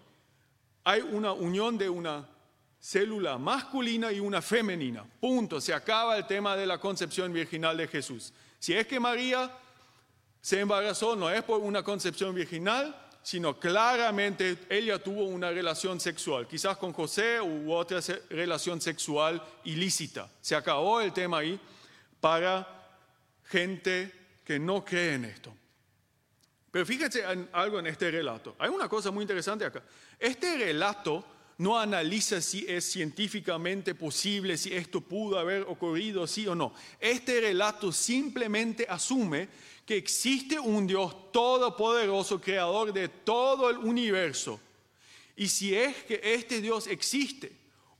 hay 0.82 1.02
una 1.02 1.34
unión 1.34 1.76
de 1.76 1.90
una 1.90 2.26
célula 2.80 3.36
masculina 3.36 4.10
y 4.12 4.18
una 4.18 4.40
femenina. 4.40 5.04
Punto. 5.20 5.60
Se 5.60 5.74
acaba 5.74 6.16
el 6.16 6.26
tema 6.26 6.56
de 6.56 6.64
la 6.64 6.78
concepción 6.78 7.34
virginal 7.34 7.76
de 7.76 7.86
Jesús. 7.86 8.32
Si 8.58 8.72
es 8.72 8.86
que 8.86 8.98
María 8.98 9.54
se 10.40 10.60
embarazó, 10.60 11.16
no 11.16 11.28
es 11.28 11.42
por 11.42 11.60
una 11.60 11.82
concepción 11.82 12.34
virginal, 12.34 12.96
sino 13.22 13.58
claramente 13.58 14.58
ella 14.68 14.98
tuvo 14.98 15.24
una 15.24 15.50
relación 15.50 16.00
sexual, 16.00 16.46
quizás 16.46 16.76
con 16.76 16.92
José 16.92 17.40
u 17.40 17.72
otra 17.72 18.00
relación 18.30 18.80
sexual 18.80 19.42
ilícita. 19.64 20.30
Se 20.40 20.56
acabó 20.56 21.00
el 21.00 21.12
tema 21.12 21.38
ahí 21.38 21.60
para 22.20 22.66
gente 23.44 24.12
que 24.44 24.58
no 24.58 24.84
cree 24.84 25.14
en 25.14 25.24
esto. 25.26 25.54
Pero 26.70 26.86
fíjense 26.86 27.22
en 27.22 27.48
algo 27.52 27.78
en 27.78 27.88
este 27.88 28.10
relato. 28.10 28.54
Hay 28.58 28.70
una 28.70 28.88
cosa 28.88 29.10
muy 29.10 29.22
interesante 29.22 29.64
acá. 29.64 29.82
Este 30.18 30.56
relato 30.56 31.24
no 31.58 31.78
analiza 31.78 32.40
si 32.40 32.64
es 32.66 32.90
científicamente 32.90 33.94
posible, 33.94 34.56
si 34.56 34.72
esto 34.72 35.00
pudo 35.02 35.38
haber 35.38 35.62
ocurrido, 35.62 36.26
sí 36.26 36.46
o 36.46 36.54
no. 36.54 36.72
Este 36.98 37.40
relato 37.40 37.92
simplemente 37.92 38.86
asume 38.88 39.48
que 39.90 39.96
existe 39.96 40.56
un 40.56 40.86
Dios 40.86 41.32
todopoderoso, 41.32 42.40
creador 42.40 42.92
de 42.92 43.08
todo 43.08 43.68
el 43.68 43.78
universo. 43.78 44.60
Y 45.34 45.48
si 45.48 45.74
es 45.74 46.04
que 46.04 46.20
este 46.22 46.60
Dios 46.60 46.86
existe, 46.86 47.50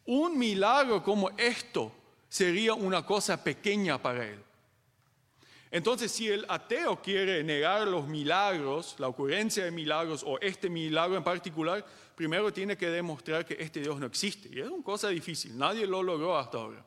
un 0.04 0.38
milagro 0.38 1.02
como 1.02 1.30
esto 1.30 1.90
sería 2.28 2.74
una 2.74 3.04
cosa 3.04 3.42
pequeña 3.42 4.00
para 4.00 4.24
él. 4.24 4.38
Entonces, 5.72 6.12
si 6.12 6.28
el 6.28 6.46
ateo 6.48 7.02
quiere 7.02 7.42
negar 7.42 7.88
los 7.88 8.06
milagros, 8.06 8.94
la 8.98 9.08
ocurrencia 9.08 9.64
de 9.64 9.72
milagros 9.72 10.22
o 10.24 10.38
este 10.38 10.70
milagro 10.70 11.16
en 11.16 11.24
particular, 11.24 11.84
primero 12.14 12.52
tiene 12.52 12.76
que 12.76 12.88
demostrar 12.88 13.44
que 13.44 13.56
este 13.58 13.80
Dios 13.80 13.98
no 13.98 14.06
existe. 14.06 14.48
Y 14.52 14.60
es 14.60 14.68
una 14.68 14.84
cosa 14.84 15.08
difícil, 15.08 15.58
nadie 15.58 15.88
lo 15.88 16.04
logró 16.04 16.38
hasta 16.38 16.56
ahora. 16.58 16.86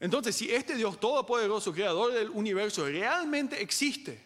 Entonces, 0.00 0.36
si 0.36 0.50
este 0.50 0.76
Dios 0.76 1.00
todopoderoso, 1.00 1.72
creador 1.72 2.12
del 2.12 2.30
universo, 2.30 2.86
realmente 2.86 3.60
existe, 3.60 4.24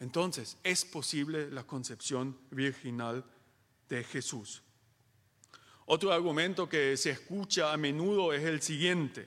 entonces 0.00 0.56
es 0.62 0.84
posible 0.84 1.50
la 1.50 1.64
concepción 1.64 2.36
virginal 2.50 3.24
de 3.88 4.04
Jesús. 4.04 4.62
Otro 5.86 6.12
argumento 6.12 6.68
que 6.68 6.96
se 6.96 7.10
escucha 7.10 7.72
a 7.72 7.76
menudo 7.76 8.32
es 8.32 8.44
el 8.44 8.60
siguiente, 8.60 9.26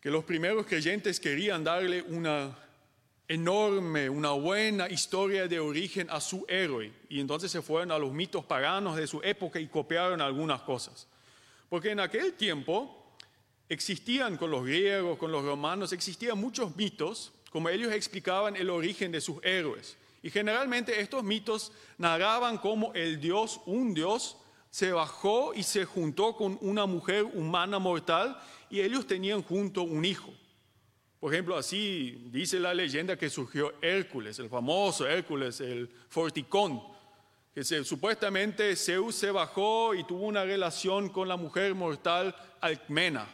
que 0.00 0.10
los 0.10 0.24
primeros 0.24 0.66
creyentes 0.66 1.20
querían 1.20 1.64
darle 1.64 2.02
una 2.02 2.56
enorme, 3.28 4.08
una 4.08 4.30
buena 4.30 4.88
historia 4.88 5.48
de 5.48 5.58
origen 5.58 6.08
a 6.10 6.20
su 6.20 6.44
héroe, 6.48 6.92
y 7.08 7.20
entonces 7.20 7.50
se 7.50 7.60
fueron 7.60 7.90
a 7.90 7.98
los 7.98 8.12
mitos 8.12 8.44
paganos 8.44 8.96
de 8.96 9.06
su 9.06 9.20
época 9.22 9.58
y 9.58 9.66
copiaron 9.66 10.20
algunas 10.20 10.62
cosas. 10.62 11.08
Porque 11.68 11.90
en 11.90 12.00
aquel 12.00 12.34
tiempo 12.34 12.95
existían 13.68 14.36
con 14.36 14.50
los 14.50 14.64
griegos, 14.64 15.18
con 15.18 15.32
los 15.32 15.44
romanos, 15.44 15.92
existían 15.92 16.38
muchos 16.38 16.76
mitos, 16.76 17.32
como 17.50 17.68
ellos 17.68 17.92
explicaban 17.92 18.56
el 18.56 18.70
origen 18.70 19.12
de 19.12 19.20
sus 19.20 19.42
héroes. 19.44 19.96
Y 20.22 20.30
generalmente 20.30 21.00
estos 21.00 21.22
mitos 21.22 21.72
narraban 21.98 22.58
cómo 22.58 22.92
el 22.94 23.20
Dios, 23.20 23.60
un 23.66 23.94
Dios, 23.94 24.36
se 24.70 24.92
bajó 24.92 25.54
y 25.54 25.62
se 25.62 25.84
juntó 25.84 26.36
con 26.36 26.58
una 26.60 26.84
mujer 26.86 27.24
humana 27.24 27.78
mortal 27.78 28.38
y 28.68 28.80
ellos 28.80 29.06
tenían 29.06 29.42
junto 29.42 29.82
un 29.82 30.04
hijo. 30.04 30.30
Por 31.18 31.32
ejemplo, 31.32 31.56
así 31.56 32.28
dice 32.30 32.60
la 32.60 32.74
leyenda 32.74 33.16
que 33.16 33.30
surgió 33.30 33.72
Hércules, 33.80 34.38
el 34.38 34.50
famoso 34.50 35.08
Hércules, 35.08 35.60
el 35.60 35.88
forticón, 36.08 36.82
que 37.54 37.64
supuestamente 37.64 38.76
Zeus 38.76 39.14
se 39.14 39.30
bajó 39.30 39.94
y 39.94 40.04
tuvo 40.04 40.26
una 40.26 40.44
relación 40.44 41.08
con 41.08 41.26
la 41.26 41.38
mujer 41.38 41.74
mortal 41.74 42.36
Alcmena. 42.60 43.26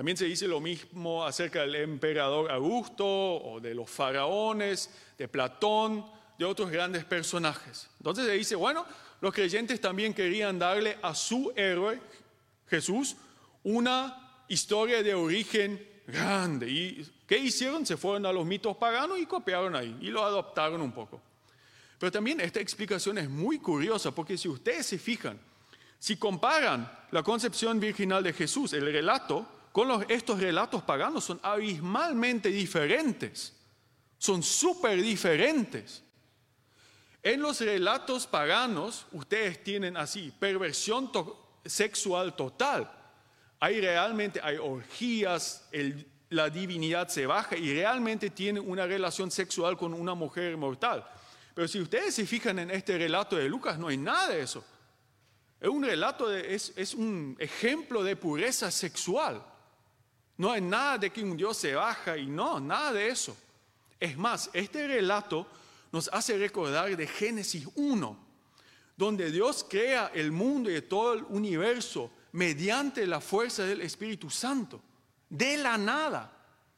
También 0.00 0.16
se 0.16 0.24
dice 0.24 0.48
lo 0.48 0.62
mismo 0.62 1.26
acerca 1.26 1.60
del 1.60 1.74
emperador 1.74 2.50
Augusto 2.50 3.04
o 3.06 3.60
de 3.60 3.74
los 3.74 3.90
faraones, 3.90 4.88
de 5.18 5.28
Platón, 5.28 6.06
de 6.38 6.46
otros 6.46 6.70
grandes 6.70 7.04
personajes. 7.04 7.90
Entonces 7.98 8.24
se 8.24 8.32
dice, 8.32 8.56
bueno, 8.56 8.86
los 9.20 9.34
creyentes 9.34 9.78
también 9.78 10.14
querían 10.14 10.58
darle 10.58 10.96
a 11.02 11.14
su 11.14 11.52
héroe, 11.54 12.00
Jesús, 12.66 13.14
una 13.62 14.44
historia 14.48 15.02
de 15.02 15.12
origen 15.12 15.86
grande. 16.06 16.70
¿Y 16.70 17.06
qué 17.26 17.36
hicieron? 17.36 17.84
Se 17.84 17.98
fueron 17.98 18.24
a 18.24 18.32
los 18.32 18.46
mitos 18.46 18.78
paganos 18.78 19.18
y 19.18 19.26
copiaron 19.26 19.76
ahí 19.76 19.98
y 20.00 20.06
lo 20.06 20.24
adoptaron 20.24 20.80
un 20.80 20.92
poco. 20.92 21.20
Pero 21.98 22.10
también 22.10 22.40
esta 22.40 22.58
explicación 22.58 23.18
es 23.18 23.28
muy 23.28 23.58
curiosa 23.58 24.12
porque 24.12 24.38
si 24.38 24.48
ustedes 24.48 24.86
se 24.86 24.98
fijan, 24.98 25.38
si 25.98 26.16
comparan 26.16 26.90
la 27.10 27.22
concepción 27.22 27.78
virginal 27.78 28.22
de 28.22 28.32
Jesús, 28.32 28.72
el 28.72 28.90
relato, 28.90 29.59
con 29.72 30.04
estos 30.08 30.40
relatos 30.40 30.82
paganos 30.82 31.24
son 31.24 31.38
abismalmente 31.42 32.48
diferentes, 32.48 33.56
son 34.18 34.42
súper 34.42 35.00
diferentes. 35.00 36.02
En 37.22 37.40
los 37.40 37.60
relatos 37.60 38.26
paganos, 38.26 39.06
ustedes 39.12 39.62
tienen 39.62 39.96
así, 39.96 40.32
perversión 40.38 41.10
sexual 41.64 42.34
total. 42.34 42.90
Hay 43.60 43.80
realmente, 43.80 44.40
hay 44.42 44.56
orgías, 44.56 45.68
la 46.30 46.48
divinidad 46.48 47.08
se 47.08 47.26
baja 47.26 47.56
y 47.56 47.74
realmente 47.74 48.30
tienen 48.30 48.68
una 48.68 48.86
relación 48.86 49.30
sexual 49.30 49.76
con 49.76 49.94
una 49.94 50.14
mujer 50.14 50.56
mortal. 50.56 51.06
Pero 51.54 51.68
si 51.68 51.80
ustedes 51.80 52.14
se 52.14 52.26
fijan 52.26 52.58
en 52.58 52.70
este 52.70 52.96
relato 52.96 53.36
de 53.36 53.48
Lucas, 53.48 53.78
no 53.78 53.88
hay 53.88 53.98
nada 53.98 54.28
de 54.28 54.40
eso. 54.40 54.64
Es 55.60 55.68
un 55.68 55.84
relato, 55.84 56.32
es 56.34 56.94
un 56.94 57.36
ejemplo 57.38 58.02
de 58.02 58.16
pureza 58.16 58.70
sexual. 58.70 59.44
No 60.40 60.52
hay 60.52 60.62
nada 60.62 60.96
de 60.96 61.10
que 61.10 61.22
un 61.22 61.36
Dios 61.36 61.58
se 61.58 61.74
baja 61.74 62.16
y 62.16 62.26
no, 62.26 62.58
nada 62.58 62.94
de 62.94 63.08
eso. 63.08 63.36
Es 64.00 64.16
más, 64.16 64.48
este 64.54 64.86
relato 64.86 65.46
nos 65.92 66.08
hace 66.08 66.38
recordar 66.38 66.96
de 66.96 67.06
Génesis 67.06 67.68
1, 67.74 68.18
donde 68.96 69.30
Dios 69.30 69.66
crea 69.68 70.10
el 70.14 70.32
mundo 70.32 70.74
y 70.74 70.80
todo 70.80 71.12
el 71.12 71.24
universo 71.24 72.10
mediante 72.32 73.06
la 73.06 73.20
fuerza 73.20 73.64
del 73.64 73.82
Espíritu 73.82 74.30
Santo, 74.30 74.80
de 75.28 75.58
la 75.58 75.76
nada. 75.76 76.32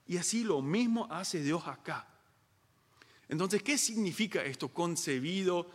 Y 0.08 0.16
así 0.16 0.42
lo 0.42 0.60
mismo 0.60 1.06
hace 1.08 1.40
Dios 1.40 1.62
acá. 1.68 2.08
Entonces, 3.28 3.62
¿qué 3.62 3.78
significa 3.78 4.42
esto? 4.42 4.70
Concebido 4.70 5.70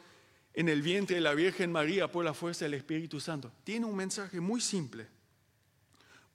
en 0.54 0.67
el 0.67 0.82
vientre 0.82 1.15
de 1.15 1.21
la 1.21 1.34
Virgen 1.34 1.71
María 1.71 2.12
por 2.12 2.26
la 2.26 2.34
fuerza 2.34 2.65
del 2.65 2.73
Espíritu 2.73 3.21
Santo. 3.21 3.50
Tiene 3.63 3.86
un 3.86 3.95
mensaje 3.95 4.41
muy 4.41 4.60
simple. 4.60 5.08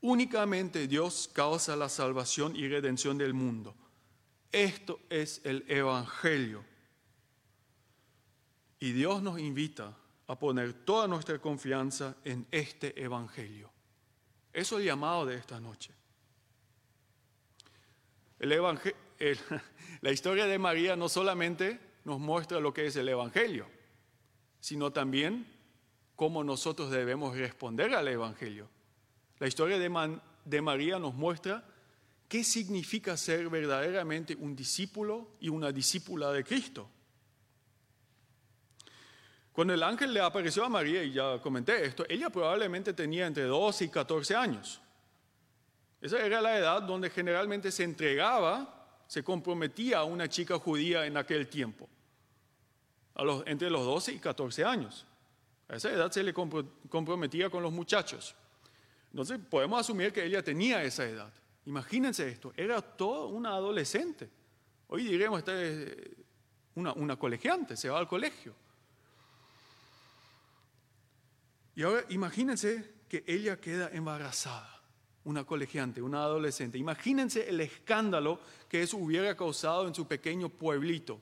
Únicamente 0.02 0.88
Dios 0.88 1.30
causa 1.32 1.76
la 1.76 1.88
salvación 1.88 2.56
y 2.56 2.68
redención 2.68 3.16
del 3.16 3.34
mundo. 3.34 3.74
Esto 4.50 5.00
es 5.08 5.40
el 5.44 5.64
Evangelio. 5.68 6.64
Y 8.80 8.92
Dios 8.92 9.22
nos 9.22 9.38
invita 9.38 9.96
a 10.26 10.38
poner 10.38 10.72
toda 10.72 11.06
nuestra 11.06 11.38
confianza 11.38 12.16
en 12.24 12.46
este 12.50 13.00
Evangelio. 13.00 13.70
Eso 14.52 14.76
es 14.76 14.80
el 14.80 14.88
llamado 14.88 15.24
de 15.24 15.36
esta 15.36 15.60
noche. 15.60 15.92
La 20.00 20.10
historia 20.10 20.46
de 20.46 20.58
María 20.58 20.96
no 20.96 21.08
solamente 21.08 21.78
nos 22.04 22.18
muestra 22.18 22.58
lo 22.58 22.74
que 22.74 22.86
es 22.86 22.96
el 22.96 23.08
Evangelio, 23.08 23.68
sino 24.58 24.92
también 24.92 25.46
cómo 26.16 26.42
nosotros 26.42 26.90
debemos 26.90 27.36
responder 27.36 27.94
al 27.94 28.08
Evangelio. 28.08 28.68
La 29.42 29.48
historia 29.48 29.76
de, 29.76 30.60
María 30.62 31.00
nos 31.00 31.14
muestra 31.14 31.64
qué 32.28 32.44
significa 32.44 33.16
ser 33.16 33.48
verdaderamente 33.48 34.36
un 34.36 34.54
discípulo 34.54 35.30
y 35.40 35.48
una 35.48 35.72
discípula 35.72 36.30
de 36.30 36.44
Cristo. 36.44 36.88
Cuando 39.52 39.74
el 39.74 39.82
ángel 39.82 40.14
le 40.14 40.20
apareció 40.20 40.64
a 40.64 40.68
María, 40.68 41.02
y 41.02 41.10
ya 41.10 41.40
comenté 41.40 41.84
esto, 41.84 42.06
ella 42.08 42.30
probablemente 42.30 42.92
tenía 42.92 43.26
entre 43.26 43.42
12 43.42 43.86
y 43.86 43.88
14 43.88 44.36
años. 44.36 44.80
Esa 46.00 46.24
era 46.24 46.40
la 46.40 46.56
edad 46.56 46.80
donde 46.82 47.10
generalmente 47.10 47.72
se 47.72 47.82
entregaba, 47.82 49.02
se 49.08 49.24
comprometía 49.24 49.98
a 49.98 50.04
una 50.04 50.28
chica 50.28 50.56
judía 50.56 51.04
en 51.04 51.16
aquel 51.16 51.48
tiempo, 51.48 51.88
entre 53.46 53.70
los 53.70 53.84
12 53.84 54.12
y 54.12 54.18
14 54.20 54.64
años. 54.64 55.04
A 55.68 55.74
esa 55.74 55.90
edad 55.90 56.12
se 56.12 56.22
le 56.22 56.32
compro- 56.32 56.70
comprometía 56.88 57.50
con 57.50 57.64
los 57.64 57.72
muchachos. 57.72 58.36
Entonces 59.12 59.38
podemos 59.38 59.78
asumir 59.78 60.10
que 60.10 60.24
ella 60.24 60.42
tenía 60.42 60.82
esa 60.82 61.04
edad. 61.04 61.30
Imagínense 61.66 62.26
esto, 62.26 62.52
era 62.56 62.80
toda 62.80 63.26
una 63.26 63.50
adolescente. 63.50 64.30
Hoy 64.88 65.04
diremos, 65.04 65.38
esta 65.38 65.62
es 65.62 65.94
una, 66.74 66.94
una 66.94 67.16
colegiante, 67.16 67.76
se 67.76 67.90
va 67.90 67.98
al 67.98 68.08
colegio. 68.08 68.54
Y 71.74 71.82
ahora 71.82 72.04
imagínense 72.08 73.02
que 73.06 73.22
ella 73.26 73.60
queda 73.60 73.90
embarazada, 73.92 74.82
una 75.24 75.44
colegiante, 75.44 76.00
una 76.00 76.22
adolescente. 76.22 76.78
Imagínense 76.78 77.46
el 77.46 77.60
escándalo 77.60 78.40
que 78.66 78.82
eso 78.82 78.96
hubiera 78.96 79.36
causado 79.36 79.86
en 79.86 79.94
su 79.94 80.08
pequeño 80.08 80.48
pueblito. 80.48 81.20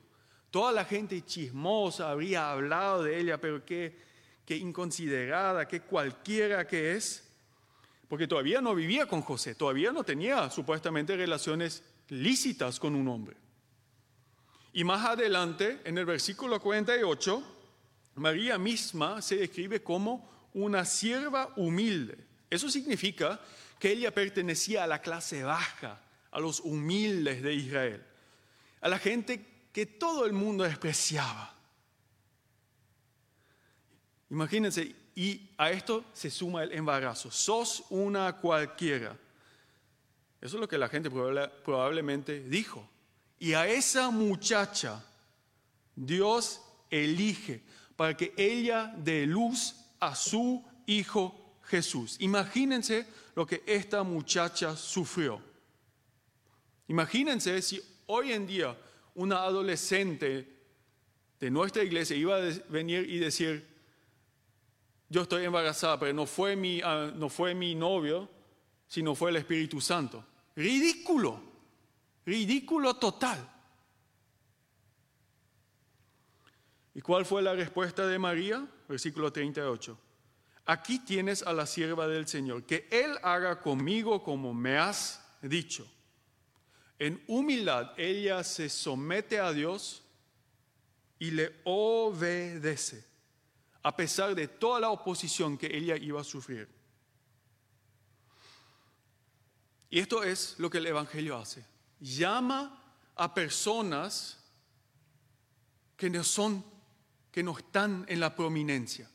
Toda 0.50 0.70
la 0.70 0.84
gente 0.84 1.24
chismosa 1.24 2.10
habría 2.10 2.52
hablado 2.52 3.02
de 3.02 3.18
ella, 3.18 3.40
pero 3.40 3.64
qué, 3.64 3.96
qué 4.44 4.56
inconsiderada, 4.56 5.66
qué 5.66 5.80
cualquiera 5.80 6.66
que 6.66 6.94
es. 6.94 7.29
Porque 8.10 8.26
todavía 8.26 8.60
no 8.60 8.74
vivía 8.74 9.06
con 9.06 9.22
José, 9.22 9.54
todavía 9.54 9.92
no 9.92 10.02
tenía 10.02 10.50
supuestamente 10.50 11.16
relaciones 11.16 11.84
lícitas 12.08 12.80
con 12.80 12.96
un 12.96 13.06
hombre. 13.06 13.36
Y 14.72 14.82
más 14.82 15.06
adelante, 15.06 15.80
en 15.84 15.96
el 15.96 16.06
versículo 16.06 16.60
48, 16.60 17.40
María 18.16 18.58
misma 18.58 19.22
se 19.22 19.36
describe 19.36 19.84
como 19.84 20.28
una 20.54 20.84
sierva 20.84 21.52
humilde. 21.54 22.18
Eso 22.50 22.68
significa 22.68 23.40
que 23.78 23.92
ella 23.92 24.12
pertenecía 24.12 24.82
a 24.82 24.88
la 24.88 25.00
clase 25.00 25.44
baja, 25.44 26.02
a 26.32 26.40
los 26.40 26.58
humildes 26.58 27.44
de 27.44 27.54
Israel, 27.54 28.04
a 28.80 28.88
la 28.88 28.98
gente 28.98 29.68
que 29.72 29.86
todo 29.86 30.26
el 30.26 30.32
mundo 30.32 30.64
despreciaba. 30.64 31.54
Imagínense, 34.30 34.96
y 35.14 35.50
a 35.58 35.70
esto 35.70 36.04
se 36.12 36.30
suma 36.30 36.62
el 36.62 36.72
embarazo. 36.72 37.30
Sos 37.30 37.84
una 37.90 38.36
cualquiera. 38.36 39.16
Eso 40.40 40.56
es 40.56 40.60
lo 40.60 40.68
que 40.68 40.78
la 40.78 40.88
gente 40.88 41.10
probable- 41.10 41.50
probablemente 41.64 42.40
dijo. 42.40 42.88
Y 43.38 43.52
a 43.54 43.66
esa 43.66 44.10
muchacha 44.10 45.04
Dios 45.94 46.60
elige 46.90 47.62
para 47.96 48.16
que 48.16 48.32
ella 48.36 48.94
dé 48.96 49.26
luz 49.26 49.74
a 49.98 50.14
su 50.14 50.64
hijo 50.86 51.58
Jesús. 51.64 52.16
Imagínense 52.20 53.06
lo 53.34 53.46
que 53.46 53.62
esta 53.66 54.02
muchacha 54.02 54.76
sufrió. 54.76 55.40
Imagínense 56.88 57.60
si 57.62 57.80
hoy 58.06 58.32
en 58.32 58.46
día 58.46 58.76
una 59.14 59.42
adolescente 59.42 60.48
de 61.38 61.50
nuestra 61.50 61.82
iglesia 61.84 62.16
iba 62.16 62.36
a 62.36 62.40
venir 62.68 63.08
y 63.08 63.18
decir, 63.18 63.66
yo 65.10 65.22
estoy 65.22 65.44
embarazada, 65.44 65.98
pero 65.98 66.14
no 66.14 66.24
fue 66.24 66.56
mi, 66.56 66.80
ah, 66.82 67.12
no 67.14 67.28
fue 67.28 67.54
mi 67.54 67.74
novio, 67.74 68.30
sino 68.86 69.14
fue 69.14 69.30
el 69.30 69.36
Espíritu 69.36 69.80
Santo. 69.80 70.24
Ridículo, 70.54 71.42
ridículo 72.24 72.94
total. 72.94 73.38
¿Y 76.94 77.00
cuál 77.00 77.26
fue 77.26 77.42
la 77.42 77.54
respuesta 77.54 78.06
de 78.06 78.18
María? 78.18 78.66
Versículo 78.88 79.32
38. 79.32 79.98
Aquí 80.66 81.00
tienes 81.00 81.42
a 81.42 81.52
la 81.52 81.66
sierva 81.66 82.06
del 82.06 82.28
Señor, 82.28 82.64
que 82.64 82.86
Él 82.90 83.16
haga 83.22 83.60
conmigo 83.60 84.22
como 84.22 84.54
me 84.54 84.78
has 84.78 85.24
dicho. 85.42 85.86
En 87.00 87.20
humildad 87.26 87.92
ella 87.96 88.44
se 88.44 88.68
somete 88.68 89.40
a 89.40 89.52
Dios 89.52 90.04
y 91.18 91.32
le 91.32 91.52
obedece, 91.64 93.04
a 93.82 93.96
pesar 93.96 94.34
de 94.34 94.48
toda 94.48 94.80
la 94.80 94.90
oposición 94.90 95.56
que 95.56 95.74
ella 95.74 95.96
iba 95.96 96.20
a 96.20 96.24
sufrir. 96.24 96.68
Y 99.88 99.98
esto 99.98 100.22
es 100.22 100.54
lo 100.58 100.70
que 100.70 100.78
el 100.78 100.86
Evangelio 100.86 101.36
hace. 101.36 101.64
Llama 101.98 102.82
a 103.16 103.34
personas 103.34 104.38
que 105.96 106.08
no 106.08 106.22
son, 106.22 106.64
que 107.32 107.42
no 107.42 107.56
están 107.58 108.04
en 108.08 108.20
la 108.20 108.34
prominencia, 108.34 109.10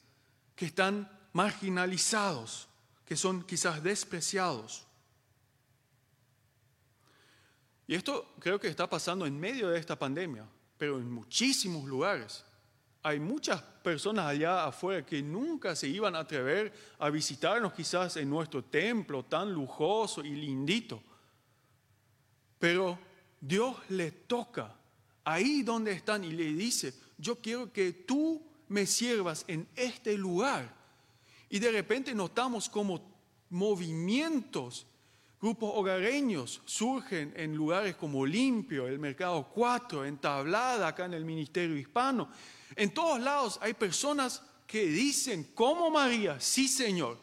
que 0.56 0.65
están 0.65 1.10
marginalizados, 1.34 2.67
que 3.06 3.15
son 3.15 3.43
quizás 3.43 3.82
despreciados. 3.82 4.86
Y 7.88 7.95
esto 7.95 8.36
creo 8.39 8.60
que 8.60 8.67
está 8.67 8.89
pasando 8.89 9.25
en 9.25 9.39
medio 9.39 9.69
de 9.69 9.80
esta 9.80 9.97
pandemia, 9.97 10.47
pero 10.78 10.97
en 10.97 11.10
muchísimos 11.10 11.86
lugares. 11.86 12.43
Hay 13.06 13.20
muchas 13.20 13.62
personas 13.62 14.26
allá 14.26 14.65
afuera 14.65 15.06
que 15.06 15.22
nunca 15.22 15.76
se 15.76 15.88
iban 15.88 16.15
a 16.15 16.22
atrever 16.22 16.74
a 16.98 17.12
visitarnos 17.12 17.72
quizás 17.72 18.18
en 18.18 18.28
nuestro 18.28 18.63
templo 18.63 19.24
tan 19.26 19.54
lujoso 19.54 20.26
y 20.26 20.32
lindito. 20.32 21.04
Pero 22.58 22.98
Dios 23.39 23.78
le 23.89 24.10
toca 24.10 24.74
ahí 25.24 25.62
donde 25.62 25.91
están 25.91 26.24
y 26.24 26.32
le 26.32 26.46
dice, 26.46 26.96
yo 27.15 27.36
quiero 27.36 27.72
que 27.72 27.94
tú 27.94 28.41
me 28.70 28.88
sirvas 28.88 29.46
en 29.48 29.68
este 29.76 30.18
lugar. 30.18 30.74
Y 31.48 31.60
de 31.60 31.72
repente 31.72 32.15
notamos 32.15 32.68
como 32.68 33.08
movimientos, 33.52 34.88
grupos 35.39 35.74
hogareños 35.76 36.60
surgen 36.65 37.36
en 37.36 37.56
lugares 37.56 37.98
como 37.98 38.26
Limpio, 38.26 38.88
el 38.88 38.98
Mercado 38.98 39.48
4, 39.54 40.06
en 40.06 40.18
Tablada, 40.18 40.88
acá 40.88 41.06
en 41.06 41.13
el 41.13 41.24
Ministerio 41.24 41.78
Hispano. 41.78 42.30
En 42.76 42.94
todos 42.94 43.20
lados 43.20 43.58
hay 43.62 43.74
personas 43.74 44.42
que 44.68 44.86
dicen, 44.86 45.44
como 45.54 45.90
María, 45.90 46.40
sí 46.40 46.68
Señor, 46.68 47.18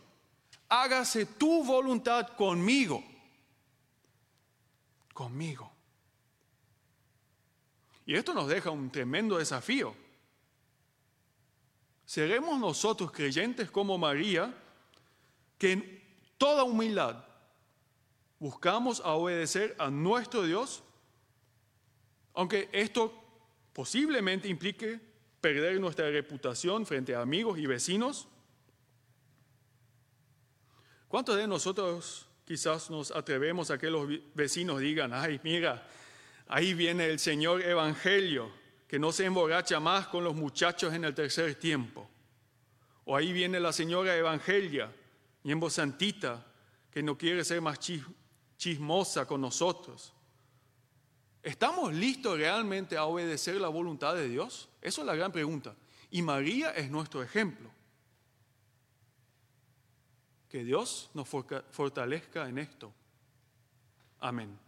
hágase 0.69 1.27
tu 1.27 1.63
voluntad 1.65 2.29
conmigo. 2.37 3.05
Conmigo. 5.13 5.71
Y 8.07 8.15
esto 8.15 8.33
nos 8.33 8.49
deja 8.49 8.71
un 8.71 8.91
tremendo 8.91 9.39
desafío. 9.39 9.95
Seremos 12.05 12.59
nosotros 12.59 13.13
creyentes 13.13 13.71
como 13.71 13.97
María, 13.99 14.55
que 15.59 15.73
en 15.73 16.03
toda 16.37 16.65
humildad 16.65 17.25
buscamos 18.39 19.01
obedecer 19.01 19.77
a 19.79 19.89
nuestro 19.89 20.45
Dios, 20.45 20.83
aunque 22.35 22.69
esto 22.73 23.15
posiblemente 23.73 24.49
implique 24.49 25.12
perder 25.43 25.79
nuestra 25.81 26.09
reputación 26.09 26.87
frente 26.87 27.15
a 27.15 27.21
amigos 27.21 27.59
y 27.59 27.67
vecinos. 27.67 28.29
¿Cuántos 31.09 31.37
de 31.37 31.47
nosotros 31.47 32.27
quizás 32.47 32.89
nos 32.89 33.11
atrevemos 33.11 33.71
a 33.71 33.77
que 33.77 33.91
los 33.91 34.09
vecinos 34.35 34.81
digan, 34.81 35.13
ay, 35.13 35.41
mira, 35.43 35.87
ahí 36.47 36.73
viene 36.73 37.07
el 37.07 37.19
Señor 37.19 37.61
Evangelio, 37.61 38.51
que 38.87 38.99
no 38.99 39.11
se 39.11 39.25
emborracha 39.25 39.81
más 39.81 40.07
con 40.07 40.23
los 40.25 40.35
muchachos 40.35 40.95
en 40.95 41.05
el 41.05 41.15
tercer 41.15 41.57
tiempo? 41.57 42.09
O 43.05 43.17
ahí 43.17 43.33
viene 43.33 43.59
la 43.59 43.73
señora 43.73 44.17
Evangelia, 44.17 44.91
voz 45.43 45.73
santita, 45.73 46.47
que 46.91 47.03
no 47.03 47.19
quiere 47.19 47.45
ser 47.45 47.61
más 47.61 47.81
chis- 47.81 48.07
chismosa 48.57 49.27
con 49.27 49.41
nosotros. 49.41 50.15
¿Estamos 51.43 51.93
listos 51.93 52.39
realmente 52.39 52.97
a 52.97 53.05
obedecer 53.05 53.57
la 53.57 53.69
voluntad 53.69 54.15
de 54.15 54.29
Dios? 54.29 54.69
Eso 54.81 55.01
es 55.01 55.07
la 55.07 55.17
gran 55.17 55.33
pregunta. 55.33 55.75
Y 56.11 56.23
María 56.23 56.71
es 56.71 56.91
nuestro 56.91 57.23
ejemplo. 57.23 57.71
Que 60.49 60.63
Dios 60.63 61.11
nos 61.15 61.29
fortalezca 61.29 62.49
en 62.49 62.59
esto. 62.59 62.93
Amén. 64.21 64.62